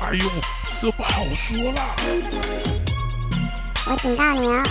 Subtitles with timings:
[0.00, 0.24] 哎呦，
[0.80, 1.94] 这不好说啦！
[3.86, 4.64] 我警告你哦，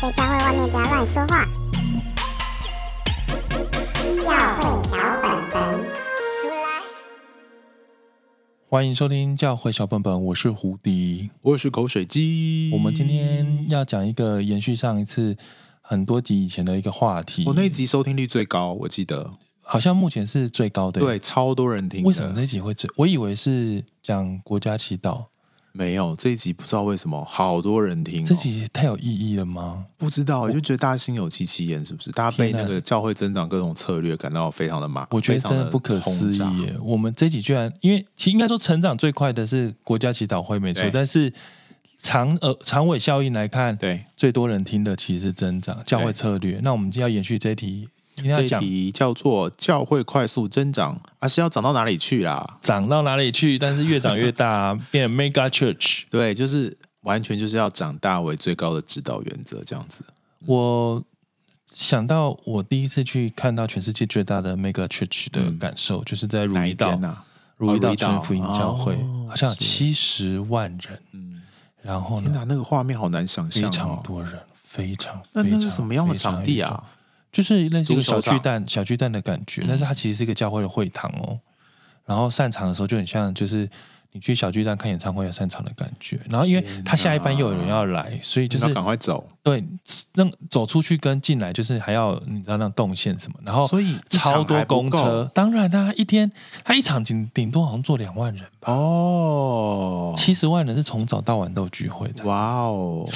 [0.00, 1.44] 在教会外面不要乱说话。
[4.22, 5.72] 教会小本本，
[6.40, 6.80] 出来！
[8.68, 12.70] 欢迎收听教会小本本，我是胡迪，我是口水鸡。
[12.72, 15.36] 我们今天要讲一个延续上一次
[15.80, 17.42] 很多集以前的一个话题。
[17.46, 19.32] 我那一集收听率最高，我记得。
[19.68, 22.04] 好像目前是最高的，对，超多人听。
[22.04, 22.88] 为什么这一集会最？
[22.94, 25.24] 我以为是讲国家祈祷，
[25.72, 28.24] 没有这一集不知道为什么好多人听、哦。
[28.24, 29.86] 这集太有意义了吗？
[29.96, 32.12] 不知道，就觉得大家心有戚戚焉，是不是？
[32.12, 36.76] 大家被那个教会增长各种策略感到非常的麻，我觉得真的不可思议耶。
[36.80, 41.32] 我们这集居然，因为其实应该说成长最快的是国家祈祷会没错，但是
[42.00, 46.60] 长呃长尾效应来看，对最多人听的其实是增长教会策略。
[46.62, 47.88] 那我们就要延续这一题。
[48.16, 52.58] 这一题叫做教会快速增长，而、啊、是要涨到哪里去啦？
[52.62, 53.58] 涨到哪里去？
[53.58, 56.04] 但是越长越大、啊， 变 mega church。
[56.10, 60.00] 对，就是完全就是要长大为最高的指导原则，这样子。
[60.46, 61.02] 我
[61.72, 67.16] 想到我第一次去看到全世界最大的 mega church 的感受，嗯、就是在如意岛呐，
[67.58, 70.98] 如意岛真福音教会，哦、好像有七十万人。
[71.12, 71.42] 嗯，
[71.82, 72.30] 然后呢？
[72.30, 76.82] 天哪，那个画面好难想象、哦，非常多人，非常，那那是什么样的场地啊？
[77.36, 81.38] 就是类似一个小巨蛋、小巨蛋的感觉，但是它其实是一个教会的会堂哦。
[82.06, 83.68] 然后散场的时候就很像，就是
[84.12, 86.18] 你去小巨蛋看演唱会要散场的感觉。
[86.30, 89.28] 然后因为他下一班又有人要来，所以就是赶快走。
[89.42, 89.62] 对，
[90.14, 93.38] 那走出去跟进来就是还要你知道那动线什么。
[93.44, 96.32] 然后所以超多公车，当然啦，一天
[96.64, 98.72] 他一场顶顶多好像坐两万人吧。
[98.72, 102.24] 哦，七十万人是从早到晚都有聚会的。
[102.24, 103.06] 哇哦，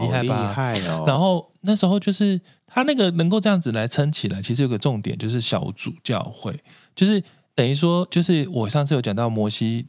[0.00, 0.40] 厉害吧？
[0.40, 1.04] 厉害哦。
[1.06, 2.40] 然后那时候就是。
[2.70, 6.54] 他那个能够这样子来撑起来，其实有个重点就是小组教会，
[6.94, 9.86] 就是等于说，就是我上次有讲到摩西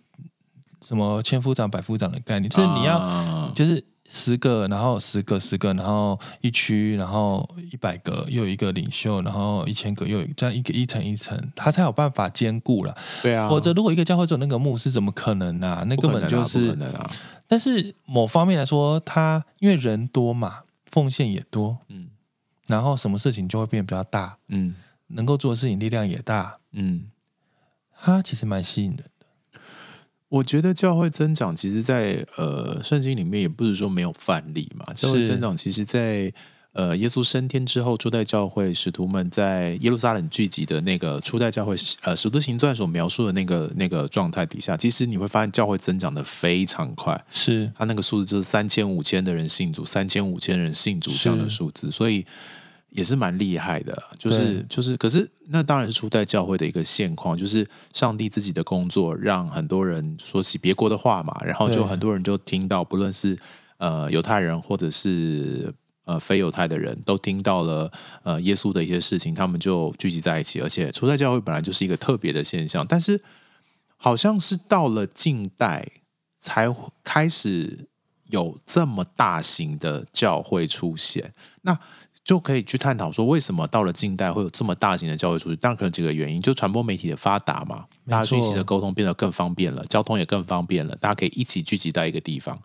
[0.82, 12.96] 什么千夫长、百夫长的概念，就是你要就是十个，然后十个、十个，然后一区，然后一百个又有一个领袖，然后一千个又有这样一个一层一层，他才有办法兼顾了。
[13.22, 15.84] 对啊，否则如果一个教会只有那个牧师，怎么可能啊？
[15.86, 16.78] 那根本就是，
[17.46, 20.60] 但是某方面来说，他因为人多嘛，
[20.92, 22.10] 奉献也多，嗯。
[22.68, 24.76] 然后什么事情就会变得比较大，嗯，
[25.08, 27.10] 能够做的事情力量也大，嗯，
[27.96, 29.60] 它其实蛮吸引人的。
[30.28, 34.94] 我觉得教会增长，其实在，在呃圣经里面也不是说没有范例嘛。
[34.94, 36.32] 教会增长，其实在
[36.74, 47.72] 呃耶稣升天之后，初代教会使徒们在耶路撒冷聚集的那个初代教会，呃，使徒行传所描述的那个那个状态底下，其实你会发现教会增长的非常快，是。
[47.78, 52.26] 他那个数字就是三千五千的人信主，三千五千人信主这样的数字，所以。
[52.92, 57.64] 也是蛮厉害的，就是就是，可是那当然是初代教会的一个现况，就是
[57.94, 63.38] 上帝自己的工作，让很多人说起别国的话嘛，然后就很多人就听到，不论是
[63.78, 65.72] 呃犹太人或者是
[66.10, 67.92] 呃非犹太的人都听到了
[68.24, 73.22] 呃耶稣的一些事情，他们就聚集在一起，而且初代教会本来就是一个特别的现象，但是
[73.96, 75.88] 好像是到了近代
[76.40, 77.88] 才开始
[78.30, 81.78] 有这么大型的教会出现，那。
[82.22, 85.58] 就可以去探讨说，为什么到了近代会有这么大型的教会出现？
[85.58, 92.58] 当然可能几个原因，就传播媒体的发达嘛，大家讯息的沟通变得更方便了，交通也更方便了，大家可以一起聚集在一个地方。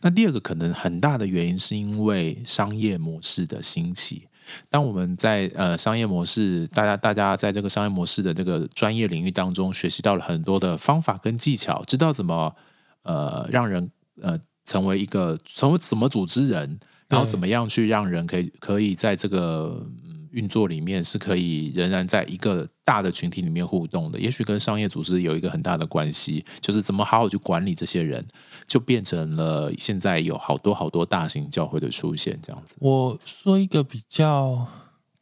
[0.00, 4.28] 那第二个可能很大的原因，是因为商业模式的兴起。
[4.70, 12.54] 当我们在呃商业模式，大家大家在这个商业模式的这个专业领域当中，学习到了很多的方法跟技巧，知道怎么
[13.02, 16.78] 呃让人呃成为一个成为怎么组织人。
[17.08, 19.84] 然后怎么样去让人可以可以在这个
[20.32, 24.18] 运作里面是可以仍然在一个大的群体里面互动的？
[24.18, 28.26] 也许跟商业组织有一个很大的关系，就是怎么好好去管理这些人，
[28.66, 32.76] 就变成了现在有好多好多大型教会的出现这样子。
[32.80, 34.66] 我说一个比较，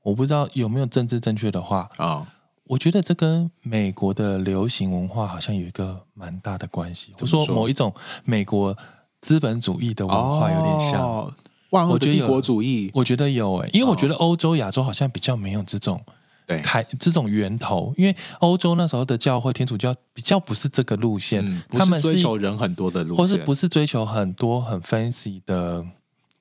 [0.03, 2.07] 我不知道有没有政治正确的话啊？
[2.07, 2.27] 哦，
[2.65, 7.15] 我觉得这跟美国的流行文化好像有一个蛮大的关系。
[7.21, 7.93] 我说某一种
[8.25, 8.77] 美国
[9.21, 11.03] 资本主义的文化有点像。
[11.03, 11.33] 哦
[11.71, 16.01] 万恶的帝国主义，我觉得有诶、欸，因为我觉得欧洲、亚洲好像比较没有这种
[16.47, 16.59] 对。
[16.63, 25.85] 开这种源头，因为欧洲那时候的教会天主教比较不是这个路线，嗯、他们追求人很多的路线，或是不是追求很多很 fancy 的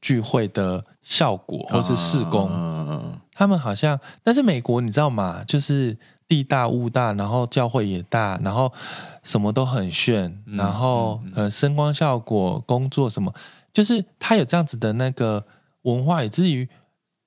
[0.01, 5.43] 聚会的效果，或是事工，嗯、他们好像，但是美国你知道吗？
[5.45, 5.95] 就是
[6.27, 8.71] 地大物大，然后教会也大，然后
[9.23, 13.31] 什么都很炫，然后可能声光效果、工作什么。
[13.73, 15.45] 就是他有这样子的那个
[15.83, 16.67] 文化，以至于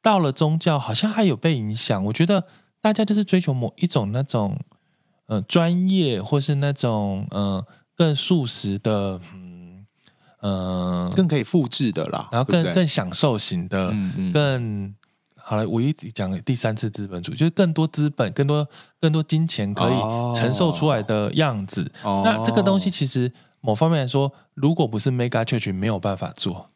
[0.02, 2.04] 到了宗教，好像还有被影响。
[2.06, 2.44] 我觉得
[2.80, 4.58] 大家就是追求某一种那种
[5.26, 9.20] 呃专业，或是那种呃更素食的，
[10.42, 14.94] 嗯更可以复制的啦，然后更更享受型的，嗯嗯更
[15.36, 15.68] 好了。
[15.68, 18.66] 我一直讲第三次资本主义，就是更多资本、更多
[19.00, 19.94] 更多金钱可以
[20.36, 21.90] 承受出来的样子。
[22.02, 26.68] 哦、那这个东西其实某方面来说，如果不是 Mega Church，没有办法做。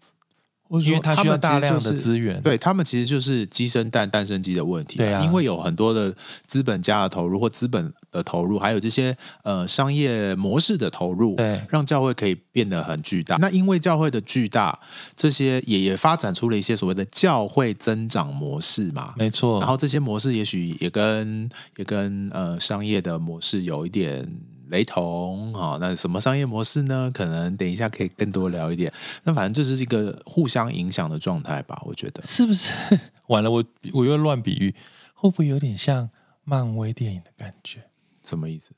[0.69, 4.96] 因为它需要大量的资源，对他们其实就是鸡生蛋，蛋生鸡的问题。
[4.96, 6.12] 对啊，因为有很多的
[6.49, 13.37] 资本家的投入或资本的投入，还有这些呃商业模式的投入，对，让教会可以变得很巨大。
[13.37, 14.76] 那因为教会的巨大，
[15.14, 19.61] 这些也也发展出了一些所谓的教会增长模式嘛，没错。
[19.61, 24.29] 然后这些模式也许也跟也跟呃商业的模式有一点。
[24.68, 27.10] 雷同啊，那什么商业模式呢？
[27.12, 28.92] 可能等一下可以更多聊一点。
[29.24, 32.72] 那反正这是一个互相影响的状态吧，我觉得是不是？
[33.28, 34.74] 完了，我我又乱比喻，
[35.14, 36.10] 会不会有点像
[36.44, 37.84] 漫威电影的感觉？
[38.22, 38.72] 什么意思？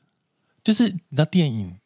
[0.62, 1.76] 就是你知道电影，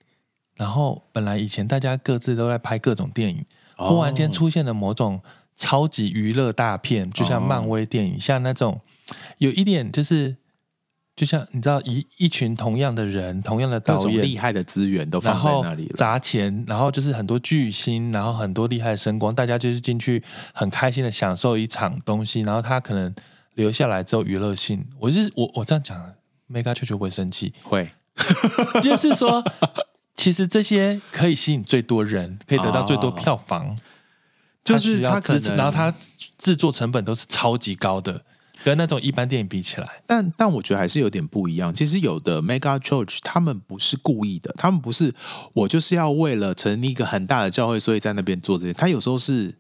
[0.57, 3.45] 然后本来以前大家各自都在拍各种电影，
[3.77, 5.21] 哦、忽然间出现了某种
[5.55, 8.81] 超级娱乐大片，就像漫威电影，哦、像那种
[9.39, 10.37] 有一点就是。
[11.23, 20.21] 就像你知道，一一群同样的人，同样的导演，厉害的资源都放在那里了，砸钱，然后就是很多巨星，然后很多厉害的声光，大家就是进去
[20.53, 23.15] 很开心的享受一场东西，然后他可能
[23.55, 26.13] 留下来之后娱乐性，我是我我这样讲
[26.51, 27.55] ，Mega 不会生气？
[27.63, 27.89] 会，
[28.83, 29.45] 就是说，
[30.17, 33.77] 其实这些可以吸引最多人，可以得到最多票房，哦、
[34.65, 35.95] 就是他可能，然后他
[36.37, 38.25] 制作成本都是超级高的。
[38.65, 41.73] 跟那种一般电影比起来，但但我觉得还是有点不一样。
[41.75, 45.13] 其实有的 Mega Church 他们不是故意的，他们不是
[45.55, 48.73] 我就是要为了成立一个很大的教会，所以在那边做这些。
[48.73, 49.55] 他有时候是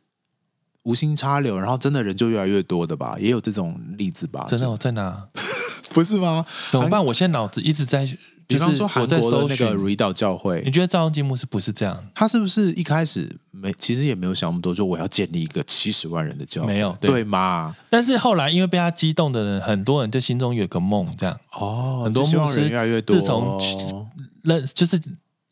[0.85, 4.47] 无心插柳，然后真的人就越来越多的吧，也有这种例子吧。
[4.49, 5.29] 真的我在哪？
[5.93, 6.47] 不是吗？
[6.71, 7.05] 怎么办？
[7.07, 8.09] 我现在脑子一直在。
[8.49, 12.05] 比方说，韩国的那个儒道教会，你觉得赵永金牧师不是这样？
[12.15, 17.77] 他是不是一开始没，其实也没有想那么多，说我要建立一个七十万人的教会，没有对，对吗？
[17.89, 23.17] 但是后来因为被他激动的人，很多人就心中有个梦，这样哦，很多牧师越来越多。
[23.17, 24.11] 自从
[24.43, 25.01] 认就是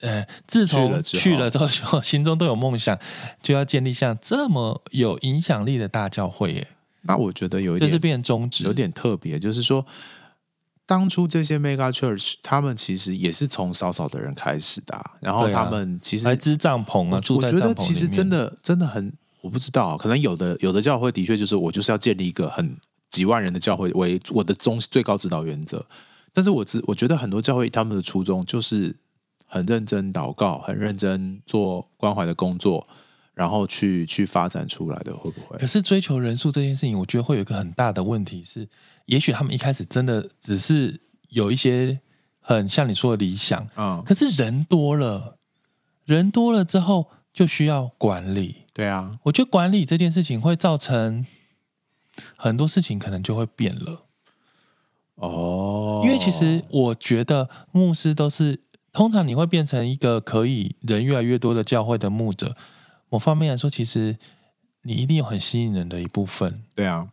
[0.00, 2.98] 呃，自从去了之后，心中都有梦想，
[3.40, 6.66] 就要建立像这么有影响力的大教会耶。
[7.02, 9.86] 那我觉得有一点，这是变宗旨，有点特别，就是说。
[10.90, 22.76] 当初这些 Mega Church，他们其实也是从少少的人开始的，啊，然后他们其实还支帐篷啊，我觉得其实真的真的很，我不知道，可能有的有的教会的确就是我就是要建立一个很
[23.08, 25.86] 几万人的教会为我的中最高指导原则，
[26.32, 28.96] 但是我知我觉得很多教会他们的初衷就是
[29.46, 32.88] 很认真祷告，很认真做关怀的工作，
[33.32, 35.56] 然后去去发展出来的，会不会？
[35.56, 38.68] 可是追求人数这件事情，我觉得会有一个很大的问题是。
[39.10, 41.98] 也许他们一开始真的只是有一些
[42.38, 45.36] 很像你说的理想，嗯，可是人多了，
[46.04, 51.26] 人多了之后就需要管理，对啊，我觉得管理这件事情会造成
[52.36, 54.02] 很多事情可能就会变了，
[55.16, 58.62] 哦，因为其实我觉得牧师都是
[58.92, 62.56] 通常你会变成一个可以人越来越多的教会的牧者，
[63.08, 64.16] 某方面来说，其实
[64.82, 67.08] 你一定有很吸引人的一部分，对啊。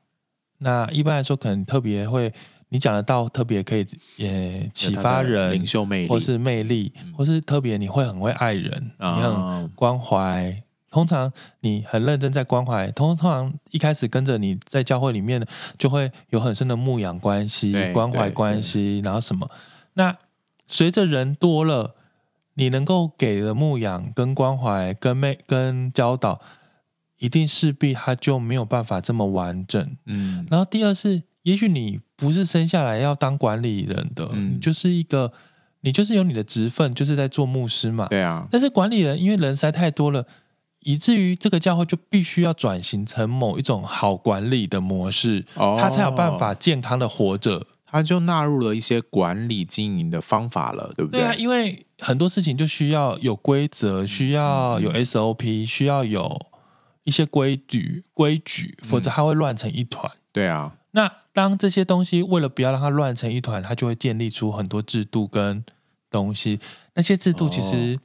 [0.60, 2.34] 那一般来说，可能特别会
[2.70, 10.64] 你讲得到，特别可以也启发人，领袖魅力，或是魅力，嗯、或是特别你会很会爱人，嗯、你很关怀。
[10.90, 15.46] 通常你很认真在关怀，通通常一开始跟着你在教会里面，
[15.78, 19.48] 就会有很深的牧养关系、关怀关系，然后什么。
[19.94, 20.16] 那
[20.66, 21.96] 随着人多了，
[22.56, 26.42] 你能够给的牧养、跟关怀、跟魅、跟教导。
[27.20, 30.46] 一定势必他就没有办法这么完整，嗯。
[30.50, 35.32] 然后第二是，也许你不是生下来要当管理人的，嗯，你就是一个，
[35.82, 38.48] 你就是有你的职分，就是在做牧师嘛，对啊。
[38.52, 40.26] 但是管理人因为人实在太多了，
[40.82, 47.66] 以至于这个教会就必须要转型成某一种好管理的模式，哦，他才有办法健康的活着。
[47.90, 51.22] 他就纳入了一些管理经营的方法了，对不对？
[51.22, 56.38] 对啊，因为很多事情就需要有规则，需要有 SOP，需要有。
[57.08, 60.20] 一些规矩规矩，否则它会乱成一团，嗯。
[60.34, 65.64] 对啊，那当这些东西为了不要让它乱成一团，它就会建立出很多制度跟
[66.12, 66.60] 东西。
[66.96, 67.98] 那些制度其实，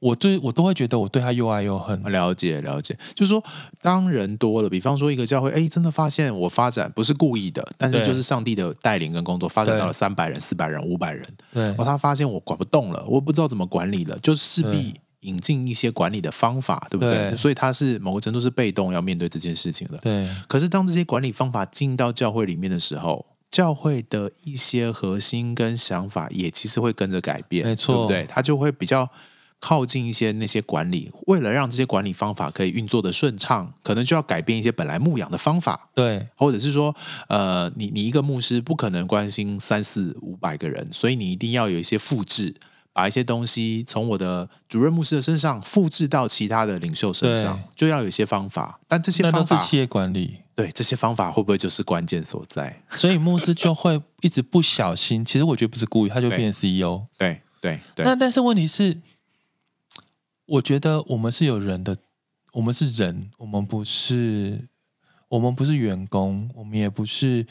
[0.00, 2.02] 我对我都会觉得我对他又爱又恨。
[2.10, 3.42] 了解了解，就是说，
[3.80, 14.94] 当人多了，比方说一个教会，哎，真的发现我发展不是故意的，但是就是上帝的带领跟工作，发展到了三百人、四百人、五百人，对，然后他发现我管不动了，我不知道怎么管理了，就势必。
[15.20, 17.30] 引进一些管理的方法，对不对？
[17.30, 19.98] 对，所以他是某个程度是被动要面对这件事情的。
[19.98, 20.28] 对。
[20.46, 28.26] 可是当这些管理方法进到教会里面的时候，教会的一些核心跟想法也其实会跟着改变，没错，对不对？
[28.26, 29.10] 他就会比较
[29.58, 36.94] 靠近一些那些管理，为了让这些管理方法可以运作的顺畅，可能就要改变一些本来牧养的方法，对，或者是说，
[37.28, 42.54] 呃，你你一个牧师不可能关心三四五百个人，所以你一定要有一些复制。
[42.98, 48.80] 把一些东西从我的主任牧师的身上复制到其他的领袖身上，就要有一些方法。
[48.88, 50.38] 但这些方法，是企业管理。
[50.56, 52.82] 对，这些方法会不会就是关键所在？
[52.90, 57.06] 所以牧师就会一直不小心，其实我觉得不是故意，他就变成 CEO。
[57.16, 58.04] 对对对。
[58.04, 59.00] 那但是问题是，
[60.46, 61.96] 我觉得我们是有人的，
[62.54, 64.66] 我们是人，我们不是，
[65.28, 67.46] 我们不是员工，我们也不是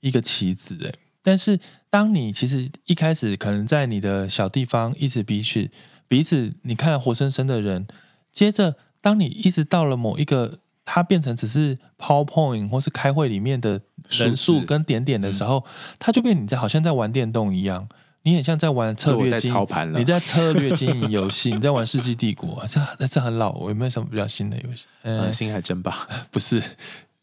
[0.00, 0.92] 一个棋子，哎。
[1.22, 1.60] 但是，
[1.90, 5.68] 当你其实一开始可能在你的小地方一直彼此
[6.08, 7.86] 彼此，你看了活生生的人，
[8.32, 15.64] 接着当你一直到了某一个，它变成只是 PowerPoint 或是开会里面的人数跟点点的时候，
[15.98, 17.88] 它就变你在好像在玩电动一样，
[18.22, 24.86] 你很像在玩策略经营，你在策略经营游戏，你在玩世纪帝国，这这很老，我有没有什么比较新的游戏？
[25.02, 26.60] 嗯，星海争霸不是，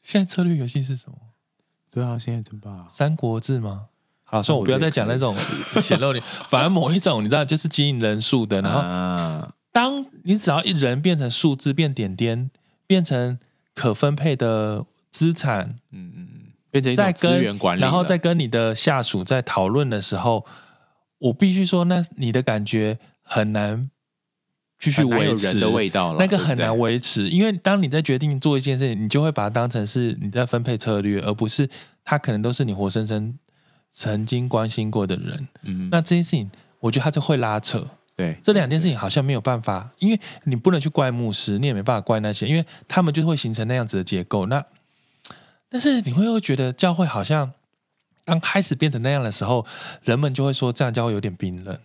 [0.01, 1.17] 现在策略游戏是什么？
[1.91, 3.85] 对啊，现在争霸《三国志》吗？
[4.23, 5.35] 好，所以我不要再讲那种
[5.81, 8.61] 显露脸， 反而某一种你知道，就是经营人数的。
[8.61, 12.51] 然后，当你只要一人变成数字，变点点，
[12.85, 13.39] 变成
[13.73, 16.27] 可分配的资产，嗯嗯，
[16.69, 20.45] 变成一种资源管理，然后再跟你的下属在讨论的时候，
[21.19, 23.89] 我必须说，那你的感觉很难
[24.79, 31.67] 继续维持人的味道了，那个很难维持，因为当你在决定做一件事情，你就会把它当成是你在分配策略，而不是
[32.05, 33.37] 他可能都是你活生生
[33.91, 35.47] 曾经关心过的人。
[35.63, 37.87] 嗯，那这件事情，我觉得他就会拉扯。
[38.15, 44.47] 对，这两件事情好像没有办法，因为你不能去怪牧师，你也没办法怪那些，因为他们就会形成那样子的结构。
[44.47, 44.63] 那
[45.69, 47.51] 但是你会不会觉得教会好像
[48.25, 49.65] 刚开始变成那样的时候，
[50.03, 51.77] 人们就会说这样教会有点冰冷。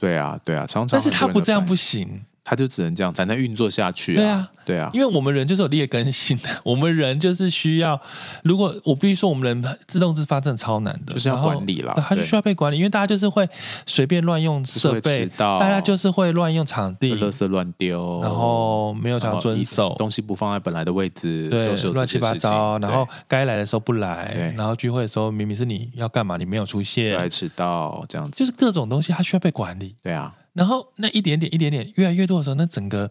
[0.00, 0.98] 对啊，对啊，常常。
[0.98, 2.24] 但是他不这样不行。
[2.42, 4.16] 他就只能这样才能运作下去啊！
[4.16, 8.00] 对啊，对啊，因为我们人就是有劣根性的， 我们人就是需要。
[8.42, 11.94] 如果我必须说，我们人自动自发真的超难的，就是要管理了。
[12.08, 13.48] 他就需要被管理，因为大家就是会
[13.86, 22.78] 随便乱用设备，大家就是会乱用场地，垃圾乱丢，然后没有讲遵守，东西不放在本来的位置，对，乱七八糟。
[22.78, 29.94] 然后该来的时候不来，然后聚会的时候明明是你要干嘛，你没有出现，来迟到这样子，就是各种东西，它需要被管理。
[30.02, 30.34] 对啊。
[30.52, 33.10] 然后那一点点一点点越来越多的时候，那整个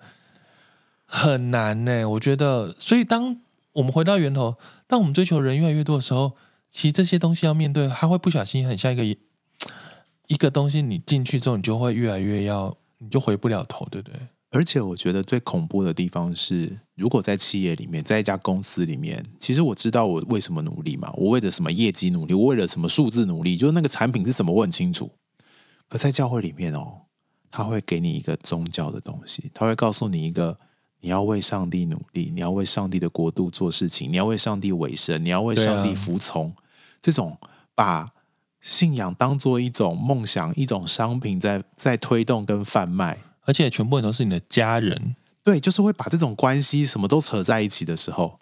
[1.05, 2.09] 很难呢。
[2.09, 3.39] 我觉得，所以当
[3.73, 4.55] 我们回到源头，
[4.87, 6.33] 当我们追求人越来越多的时候，
[6.69, 9.03] 其实这些东西要面对，它会不小心很像一个
[10.27, 14.19] 一个东西，你进去之后，你就会越来越要，你就回不了头，对不对？
[14.51, 25.11] 而且我觉得最恐怖的地方是，如果在企业里面，在一家公司里面，其实我知道我为什么努力嘛，我为了什么业绩努力，我为了什么数字努力，就是那个产品是什么，我很清楚。
[25.87, 27.08] 可在教会里面哦。
[27.51, 30.57] 他会给你一个宗教的东西，他会告诉你一个
[31.01, 36.49] 你要为上帝努力，你要为上帝的国度做事情，你要为上帝委身，你要为上帝服从。
[36.49, 36.53] 啊、
[37.01, 37.37] 这种
[37.75, 38.11] 把
[38.61, 48.39] 信仰当做一种梦想、一种商品在在推动跟贩卖，而且全部人都是你的家人，对，就是会把这种关系什么都扯在一起的时候，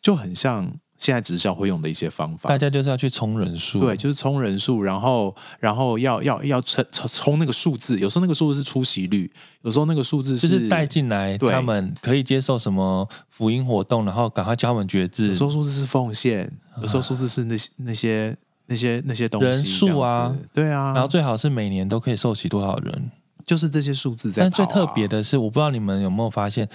[0.00, 0.78] 就很像。
[0.96, 9.30] 现在直销会用的一些方法，大家就是要去冲人数，对，就是冲人数，然后然后要要要冲冲那个数字，有时候那个数字是出席率，
[9.62, 15.26] 有时候那个数字是就是带进来，他们可以接受什么福音活动，然后赶快教他们觉知。
[15.26, 18.36] 有时候数字是奉献，有时候数字是那些那些
[18.66, 23.10] 那些那些东西，人数啊，对啊，然后最好是每年都可以受洗多少人，
[23.44, 24.44] 就是这些数字在、啊。
[24.44, 26.68] 但最特别的是，我不知道你们有没有发现，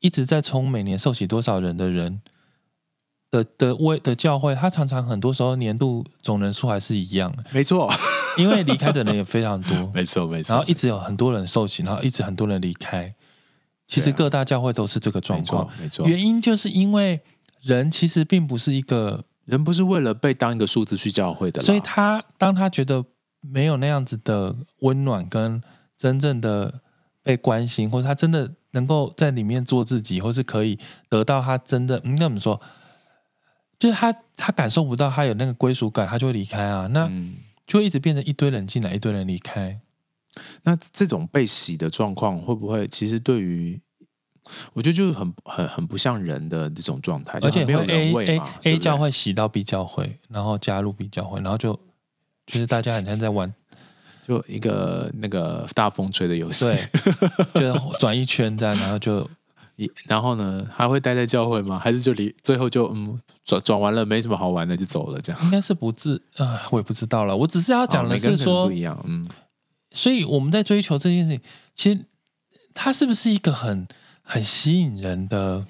[0.00, 2.20] 一直在冲每年受洗多少人的人。
[3.30, 7.88] 的的为的教会，他常常很多时候年度总人数还是一样的，没错，
[8.36, 13.14] 因为离开的人也非常多， 没错没错，然后一直有很多人受洗，然后一直很多人离开，
[13.86, 17.20] 其实各大教会都是这个状况，没错，原因就是因为
[17.60, 23.04] 人其实并不是一个人，不是为了被当一个数字去教会的，所以他当他觉得
[23.40, 25.62] 没有那样子的温暖跟
[25.96, 26.80] 真正的
[27.22, 32.60] 被关心，或者他真的能够在里面做自己，或是可以得到他真的，嗯，那怎么说？
[33.80, 36.86] 就是他，他感受不到他有那个归属感，他就会离开啊。
[36.88, 37.10] 那
[37.66, 39.80] 就会一直变成一堆人进来，一堆人离开。
[40.64, 43.80] 那这种被洗的状况，会不会其实对于
[44.74, 51.72] 我觉得就是很很很不像人的这种状态，而且没有人味 A A A 教会洗到 B 教会，然后加入 B 教会，然后就
[52.46, 53.50] 就是大家好像在玩，
[54.20, 56.66] 就一个那个大风吹的游戏，
[57.54, 59.26] 对，就转一圈这样，然后就。
[60.06, 61.78] 然后呢，还会待在教会吗？
[61.78, 65.40] 还是就离最后就嗯转转完了，没什么好玩的就走了这样？
[65.44, 67.36] 应该是不至啊，我也不知道了。
[67.36, 69.28] 我只是要讲的是说不一样，嗯。
[69.92, 71.40] 所以我们在追求这件事情，
[71.74, 72.06] 其实
[72.74, 73.86] 它是不是一个很
[74.22, 75.66] 很吸引人的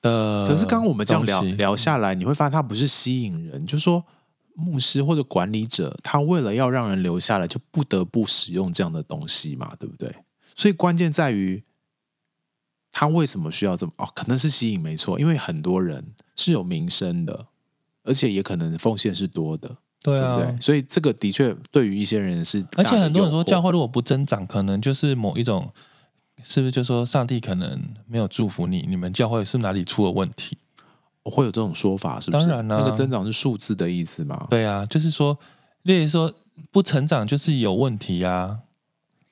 [0.00, 0.46] 的？
[0.48, 4.04] 可是刚刚我们这样聊聊下来，你会发现它不是吸引人，就是说
[4.54, 10.14] 牧师或者管理者，他为了要让人留下来，就不得不使用这样的东西嘛，对不对？
[10.54, 11.62] 所以关键在于。
[12.92, 13.92] 他为什么需要这么？
[13.98, 16.04] 哦，可能是吸引没错，因为很多人
[16.34, 17.46] 是有名声的，
[18.02, 20.60] 而且也可能奉献是多的，对啊，对对？
[20.60, 25.70] 所以这个的确对于一些人是，而且很多人说教会如果不增长，可能就是某一种，
[26.42, 28.84] 是不是就说上帝可能没有祝福你？
[28.88, 30.58] 你们教会是哪里出了问题？
[31.22, 32.46] 会有这种说法是不是？
[32.46, 34.46] 当然了，那个增长是数字的意思嘛？
[34.50, 35.38] 对啊，就是说，
[35.82, 36.32] 例如说
[36.72, 38.60] 不成长就是有问题啊，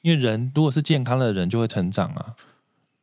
[0.03, 2.37] 因为人如果是健康的人就会成长啊。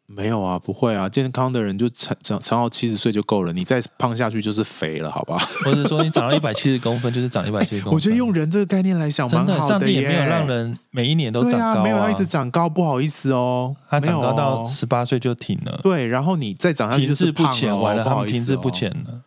[0.08, 5.38] 没有啊，不会啊，健康的人就长长长到七十岁就够了，你再胖下去就是肥了，好吧？
[5.66, 7.94] 或者说你长到 一百七十公分就是长一百七十公分。
[7.94, 15.80] 我觉得用人这个概念来想蛮好的耶，上帝也没有让人每一年都长高啊，啊没有要一直长高，不好意思哦，他长高到十八岁就停了。
[15.82, 19.22] 对，然后你再长下去就是胖了，停滞不前，完了，他们停滞不前了。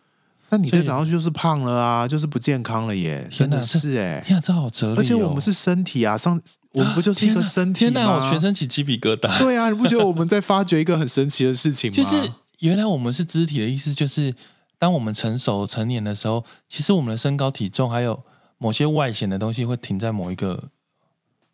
[0.49, 3.27] 那你再长上去就是胖了啊，就是不健康了耶！
[3.29, 4.95] 真的是哎，天啊，这好哲理哦！
[4.97, 6.41] 而且我们是身体啊，上
[6.71, 7.91] 我们不就是一个身体吗？
[7.91, 9.39] 天哪，我全身起鸡皮疙瘩。
[9.39, 11.95] 对啊，你不觉得我们在 发掘一个很神奇的事情吗？
[11.95, 14.33] 就是原来我们是肢体的意思，就是
[14.77, 18.23] 当我们成熟成年的时候，其实我们的身高体重还有
[18.57, 20.69] 某些外显的东西会停在某一个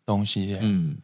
[0.04, 0.56] 东西。
[0.60, 0.96] 嗯，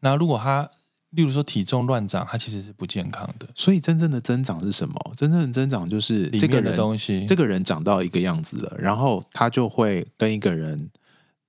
[0.00, 0.70] 那如果它。
[1.10, 3.46] 例如说体重乱长，它其实是不健康的。
[3.54, 4.94] 所以真正的增长是什么？
[5.16, 10.90] 真正的增长就是这个人东西，这个人长到一个样子了，然后他就会跟一个人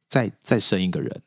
[0.07, 1.21] 再再生一个人，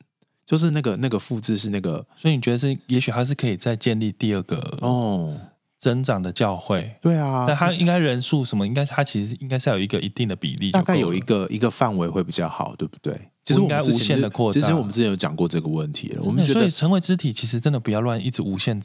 [0.44, 2.04] 就是那个那个复制是那个。
[2.16, 2.76] 所以你觉得是？
[2.88, 5.38] 也许他是可以再建立第二个哦
[5.78, 6.96] 增长的教会。
[7.00, 8.66] 对啊，那他应该人数什么？
[8.66, 13.30] 应该他其实应该是要有一个一定的比例，大概有一个一个范围会比较好，对不对？
[13.44, 14.58] 其实我们无限的扩大。
[14.58, 16.22] 其实我们之前有讲过这个问题了。
[16.22, 18.82] 我们觉得，所以成为肢体，其实真的不要乱一直无限。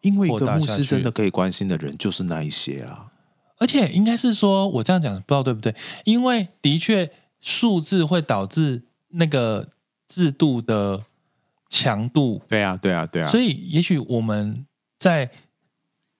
[0.00, 3.12] 因为一个牧师真的可以关心的人就是那一些啊。
[3.58, 5.74] 而且应该是说，我这样讲不知道对不对？
[6.04, 9.68] 因为的确数字会导致那个
[10.08, 11.04] 制度的
[11.68, 12.40] 强度。
[12.48, 13.28] 对啊，对啊，对啊。
[13.28, 14.64] 所以也许我们
[14.98, 15.30] 在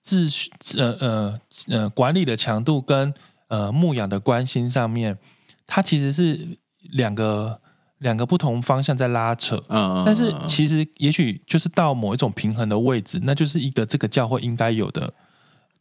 [0.05, 3.13] 秩序呃呃呃管理的强度跟
[3.47, 5.17] 呃牧养的关心上面，
[5.65, 6.59] 它其实是。
[6.93, 7.59] 两个
[7.99, 15.13] 两个不同方向在拉扯，嗯，但是其实也许就是到某一种平衡的位置，那就是一个这个教会应该有的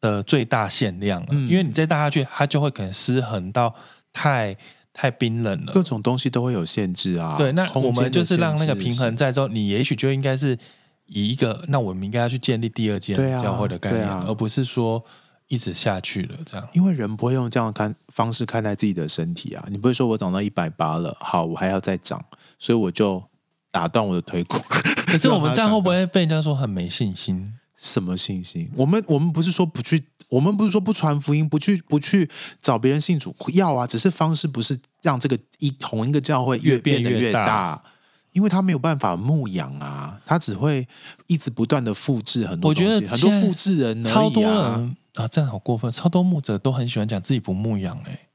[0.01, 1.29] 的最大限量了。
[1.31, 3.75] 嗯，因为你再大下去，它就会可能失衡到
[4.13, 4.57] 太
[4.93, 7.37] 太冰冷了，各种东西都会有限制啊。
[7.39, 10.59] 对，那我们就是让那个平衡在之后，你也许就应该是
[11.07, 15.05] 以一个，那我们应该要去建立第二间教会的概念，而不是说。
[15.49, 19.65] 一直下去了，这样，因为人不会用这样看方式看待自己的身体啊。
[19.71, 22.23] 你不会说我长到一百八了，好，我还要再长，
[22.59, 23.23] 所以我就
[23.71, 24.59] 打断我的腿骨。
[25.09, 27.55] 可是我们这样会不会被人家说很没信心？
[27.77, 28.71] 什么信心？
[28.75, 32.29] 我们我们不是说不去，我们不是说不传福音，不去不去
[32.61, 37.91] 找别人信主，要啊，只是方式不是让这个一同一个教会越变得越大，越，
[38.33, 40.87] 因为他没有办法牧养啊，他只会
[41.29, 44.97] 一直不断的复制很多东西，我觉得很多复制人超多人。
[45.19, 45.91] 啊，这样好过分！
[45.91, 48.29] 超多牧者都很喜欢讲自己不牧养，哎，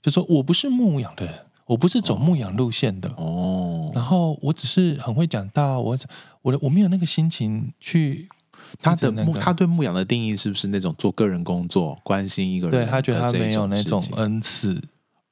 [0.00, 1.34] 就说我不是牧养的人，
[1.66, 3.90] 我不是走牧养路线的哦。
[3.94, 5.98] 然后我只是很会讲道，我
[6.42, 8.28] 我我没有那个心情去。
[8.80, 12.84] 他的牧，他对牧养的定义是不是那种做个人工作，关心一个人？
[12.84, 14.80] 对，他觉得他没有那种恩赐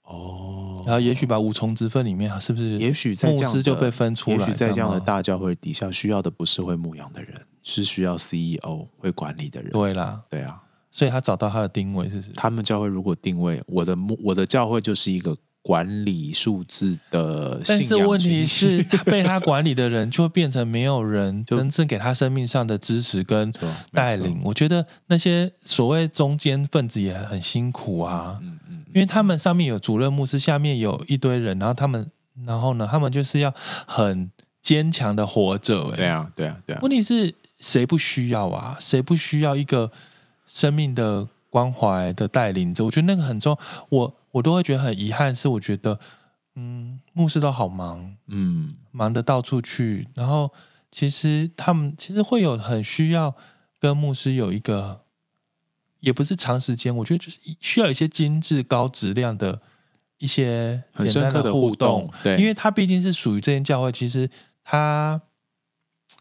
[0.03, 0.83] 哦。
[0.85, 2.77] 然后也许把五重之分里面，是不是？
[2.79, 4.37] 也许在这样就被分出来。
[4.37, 9.71] 也许在这样的大教会底下，需要的不是会牧养的人，是需要 CEO 会管理的人。
[9.71, 10.61] 对啦，对啊。
[10.91, 12.23] 所以他找到他的定位是？
[12.35, 23.53] 他们教会如果定位我的我的教会就是一个管理数字的，但是问题是，被他管理的人就会变成没有人 真正给他生命上的支持跟
[23.93, 24.41] 带领。
[24.43, 32.11] 我觉得那些所谓中间分子也很辛苦啊，嗯嗯，因为他们上面有主任牧师，下面有一堆人，然后他们，
[32.47, 33.55] 然后呢，他们就是要
[33.87, 34.31] 很
[34.63, 35.91] 坚强的活着。
[35.91, 36.79] 哎，对啊，对啊，对啊。
[36.83, 38.79] 问题是谁不需要啊？
[38.81, 39.93] 谁不需要一个？
[40.53, 43.87] 生命的关怀的带领着，我觉得那个很重要。
[43.89, 46.01] 我我都会觉得很遗憾，是我觉得，
[46.57, 50.09] 嗯，牧师都好忙，嗯，忙得到处去。
[50.15, 50.53] 然后
[50.91, 53.37] 其实他们其实会有很需要
[53.79, 55.03] 跟牧师有一个，
[56.01, 59.61] 也不是长时间，我觉得就是需要一些精致高质量的
[60.19, 62.03] 一些很深刻的互动。
[62.03, 64.29] 互动对，因为他毕竟是属于这间教会，其实
[64.65, 65.21] 他，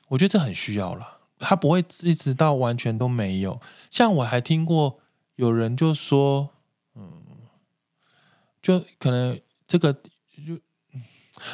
[0.10, 1.19] 我觉得这很需要了。
[1.40, 3.60] 他不会一直到完全都没有。
[3.90, 5.00] 像我还听过
[5.36, 6.50] 有人就说，
[6.96, 7.10] 嗯，
[8.62, 10.60] 就可能这个就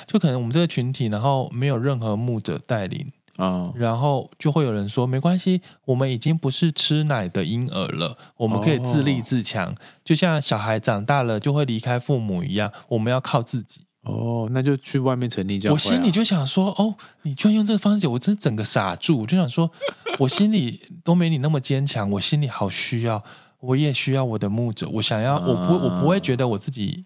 [0.05, 3.11] 就可能我们这个群体，然后没有任何牧者带领。
[3.37, 13.81] 啊，然后就会有人说没关系，我们已经不是吃奶的婴儿了，我们可以自立自强，哦、就像小孩长大了就会离开父母一样，我们要靠自己。
[14.05, 15.73] 哦，那就去外面成立教会、啊。
[15.73, 19.69] 我心里就想说，哦，你居然用这个方式，我真整个傻住，我就想说，
[20.19, 23.23] 我心里都没你那么坚强，我心里好需要，
[23.59, 27.05] 我也需要我的牧者，我想要，我不，我不会觉得我自己。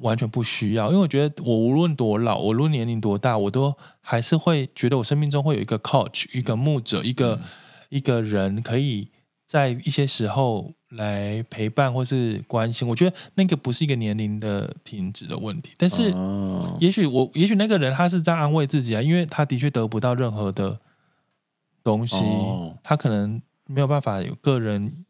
[0.00, 7.42] 完全不需要，因为我觉得我无论多老，我无论年龄多大，我都还是会觉得我生命中会有一个 coach，一个牧者，一个、嗯、
[7.90, 9.08] 一个人可以
[9.52, 12.88] 在一些时候来陪伴或是关心。
[12.88, 16.10] 我觉得那个不是一个年龄的停止的问题，但是
[16.80, 20.80] 也许我，也许那个人他是在安慰自己啊，因为他的确得不到任何的
[21.84, 25.04] 东西，哦、他可能没有办法有个人。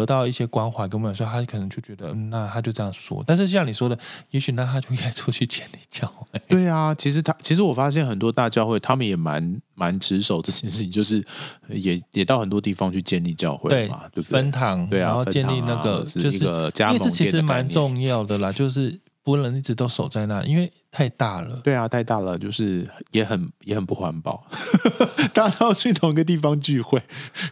[0.00, 3.22] 得到一些关怀，跟我们说，他可能就觉得，嗯，那他就这样说。
[3.26, 3.96] 但是像你说的，
[4.30, 6.40] 也许那他就应该出去建立教会。
[6.48, 11.24] 对啊，其实他，其实我发现很多大教会，他们也蛮蛮持守这件事情，就是
[11.68, 14.42] 也也到很多地方去建立教会嘛，对，对不对？
[14.42, 19.00] 分堂，对啊，然后建立那个就是一个加盟，因为这其实蛮重要的啦，就是。
[19.24, 21.56] 不能一直都守在那，因为太大了。
[21.64, 24.46] 对啊，太大了，就是也很也很不环保。
[25.32, 27.02] 大家都要去同一个地方聚会，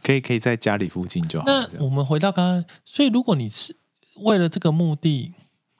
[0.02, 1.46] 可以可以在家里附近就好。
[1.46, 3.74] 那我们回到刚刚，所以如果你是
[4.16, 5.32] 为了这个目的，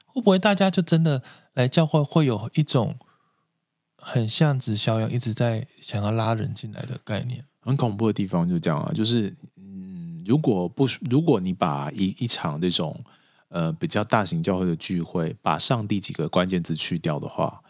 [0.07, 1.21] 会不会大家就真的
[1.53, 2.97] 来教会，会有一种
[3.95, 7.45] 很像直销一样，一直在想要拉人进来的概念？
[7.59, 12.99] 很恐怖的地方就这样啊，就是嗯，如果不如果你把一一场这种。
[13.53, 17.61] 呃，比较大型教会的聚会，把上帝几个关键字去掉的话，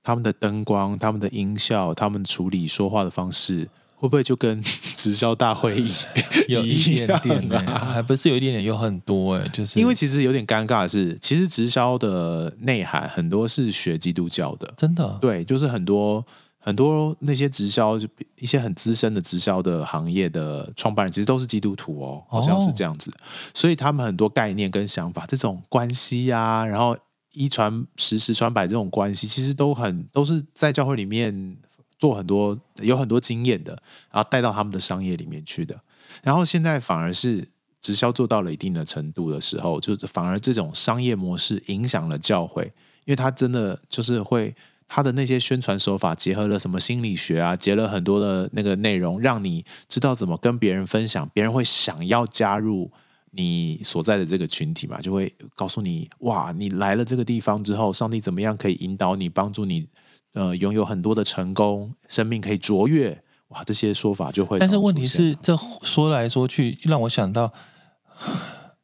[0.00, 4.62] 他们的灯光、他们的音效、他们处理说话的方式，会不会就跟
[4.96, 5.92] 直销大会议
[6.46, 7.90] 有一点点啊？
[7.92, 16.24] 还不是有一点点，有很多哎，就是因为其实有点尴尬的是，其实直销的内涵很多是学基督教的，真的，对，就是很多。
[16.64, 23.10] 很多那些直销，就一些很资深的直销的行业的创办人，其实都是基督徒哦，好像是这样子。
[23.10, 23.18] 哦、
[23.52, 26.96] 所以他们很多概念跟想法，这种关系呀、啊，然后
[27.32, 31.56] 一传十，十传百这种关系，其实都很都是在教会里面
[31.98, 33.72] 做很多有很多经验的，
[34.12, 35.80] 然后带到他们的商业里面去的。
[36.22, 37.48] 然后现在反而是
[37.80, 42.62] 直销做到了一定的程度的时候，就反而这种商业模式影响了教会，
[43.04, 44.54] 因为他真的就是会。
[44.94, 52.92] 他的那些宣传手法结合了什么心理学啊，结了很多的那个内容，让你知道怎么跟别人分享，别人会想要加入
[53.30, 59.88] 你所在的这个群体嘛，就会告诉你哇，你来了这个地方之后，上帝怎么样可以引导你，帮助你，
[60.34, 64.58] 呃，拥有很多的成功，生命可以卓越，哇，这些说法就会。
[64.58, 67.50] 但是问题是，这说来说去，让我想到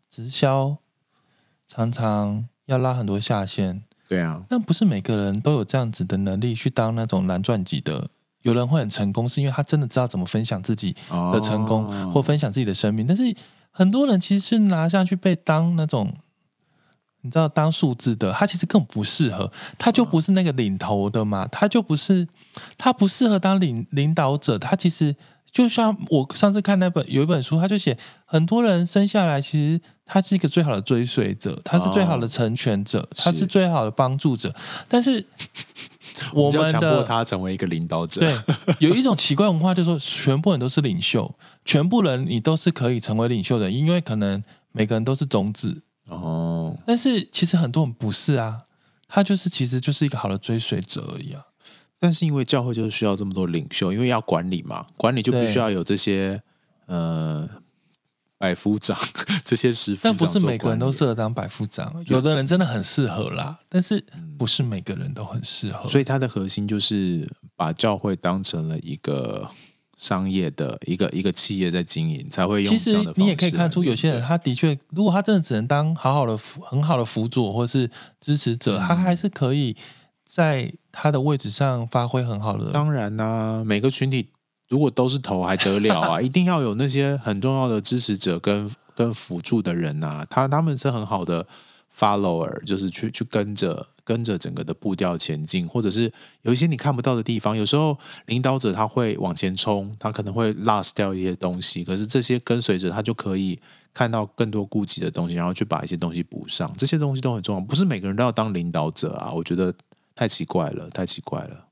[0.09, 0.79] 直销
[1.66, 3.85] 常常要拉很多下线。
[4.09, 8.09] 对啊，但不是每个人都有这样子的能力去当那种蓝钻级的。
[8.42, 13.07] 有人会很成功，是因为他真的知道怎么分享自己的成功，哦、或分享自己的生命。
[13.07, 13.23] 但是
[13.71, 16.14] 很多人其实是拿下去被当那种，
[17.21, 22.27] 你知道当数字的，他其实更不适合，他就不是那个领头的嘛，他就不是，
[22.79, 25.14] 他不适合当领领导者，他其实。
[25.50, 34.54] 就像我上次看那本有一本书，他就写很多人生下来，其实他是一个最好的追随者，他是最好的成全者，哦、他是最好的帮助者。
[34.87, 35.24] 但是
[36.32, 38.37] 我们的强迫他成为一个领导者，对，
[38.78, 41.34] 有一种奇怪文化，就是说全部人都是领袖，
[41.64, 46.76] 全部人你都是可以成为领袖的，因为可能每个人都是种子哦。
[46.87, 48.62] 但是其实很多人不是啊，
[49.08, 51.46] 他就是其实就是一个好的追随者而已啊。
[52.00, 56.40] 但是因为教会就是需要这么多领袖，因为要管理嘛，管理就必须要有这些
[56.87, 57.48] 呃
[58.38, 58.96] 百夫长
[59.44, 60.02] 这些师傅。
[60.04, 64.04] 但不是每个人都适合当百夫长，有的人真的很适合啦，但是
[64.38, 65.88] 不是每个人都很适合。
[65.88, 69.50] 所以它的核心就是把教会当成了一个
[69.96, 73.14] 商业的一个一个企业在经营，才会用这样的方式。
[73.14, 79.76] 其实你也可以看出，有些人他的确，如果他真的只能当好好的辅很好的辅佐或是支持者，他还是可以。
[80.30, 84.30] 在他的位置上发挥很好的，当然啦、啊，每个群体
[84.68, 91.46] 如果都是头还得了啊， 一定要有那些很重要的支持者跟跟辅助的人啊，他他们是很好的
[91.96, 103.56] follower，就是去去跟着跟着整个的步调前进，或者是有一些你看不到的地方，有时候领导者他会往前冲，他可能会 lost 掉一些东西，可是这些跟随者他就可以
[103.94, 109.72] 看到更多顾及的东西，然后去把一些东西补上，这些东西都很重要，不是每个人都要当领导者啊，我觉得。
[110.18, 111.68] 太奇怪了，太奇怪了。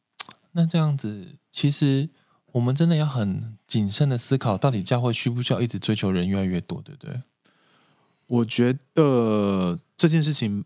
[0.53, 2.09] 那这样子，其实
[2.53, 7.21] 我我们真的要很谨慎的思考，到底教会需不需要一直追求人越来越多，对不对？
[8.29, 10.65] 我觉得这件事情，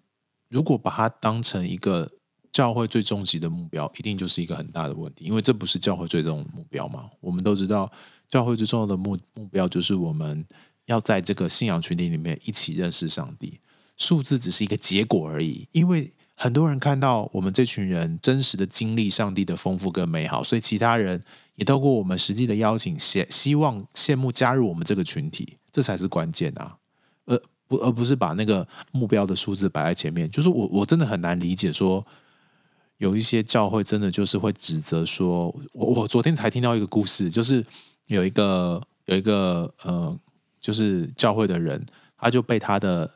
[0.49, 2.13] 如果把它当成一个
[2.53, 7.11] 教会最终极的目标，一定就是一个很大的问题，因为这不是教会最终的目标嘛。
[7.19, 7.91] 我们都知道，
[8.29, 10.47] 教会最重要的目目标就是我们
[10.87, 13.59] 要在这个信仰群体里面一起认识上帝，
[13.97, 15.67] 数字只是一个结果而已。
[15.73, 21.23] 因为很多人看到我们这群人真实的经历上帝的丰富跟美好，所以其他人
[21.57, 26.79] 也透过我们实际的邀请，希希望羡慕加入我们这个群体，这才是关键啊。
[27.27, 32.07] 而不而不是把那个目标的数字摆在前面，就是我我真的很难理解说，
[32.97, 37.63] 有一些教会真的就是会指责说，我我昨天才听到一个故事，就是
[38.07, 40.19] 有一个有一个呃，
[40.59, 41.85] 就是教会的人，
[42.17, 43.11] 他就被他的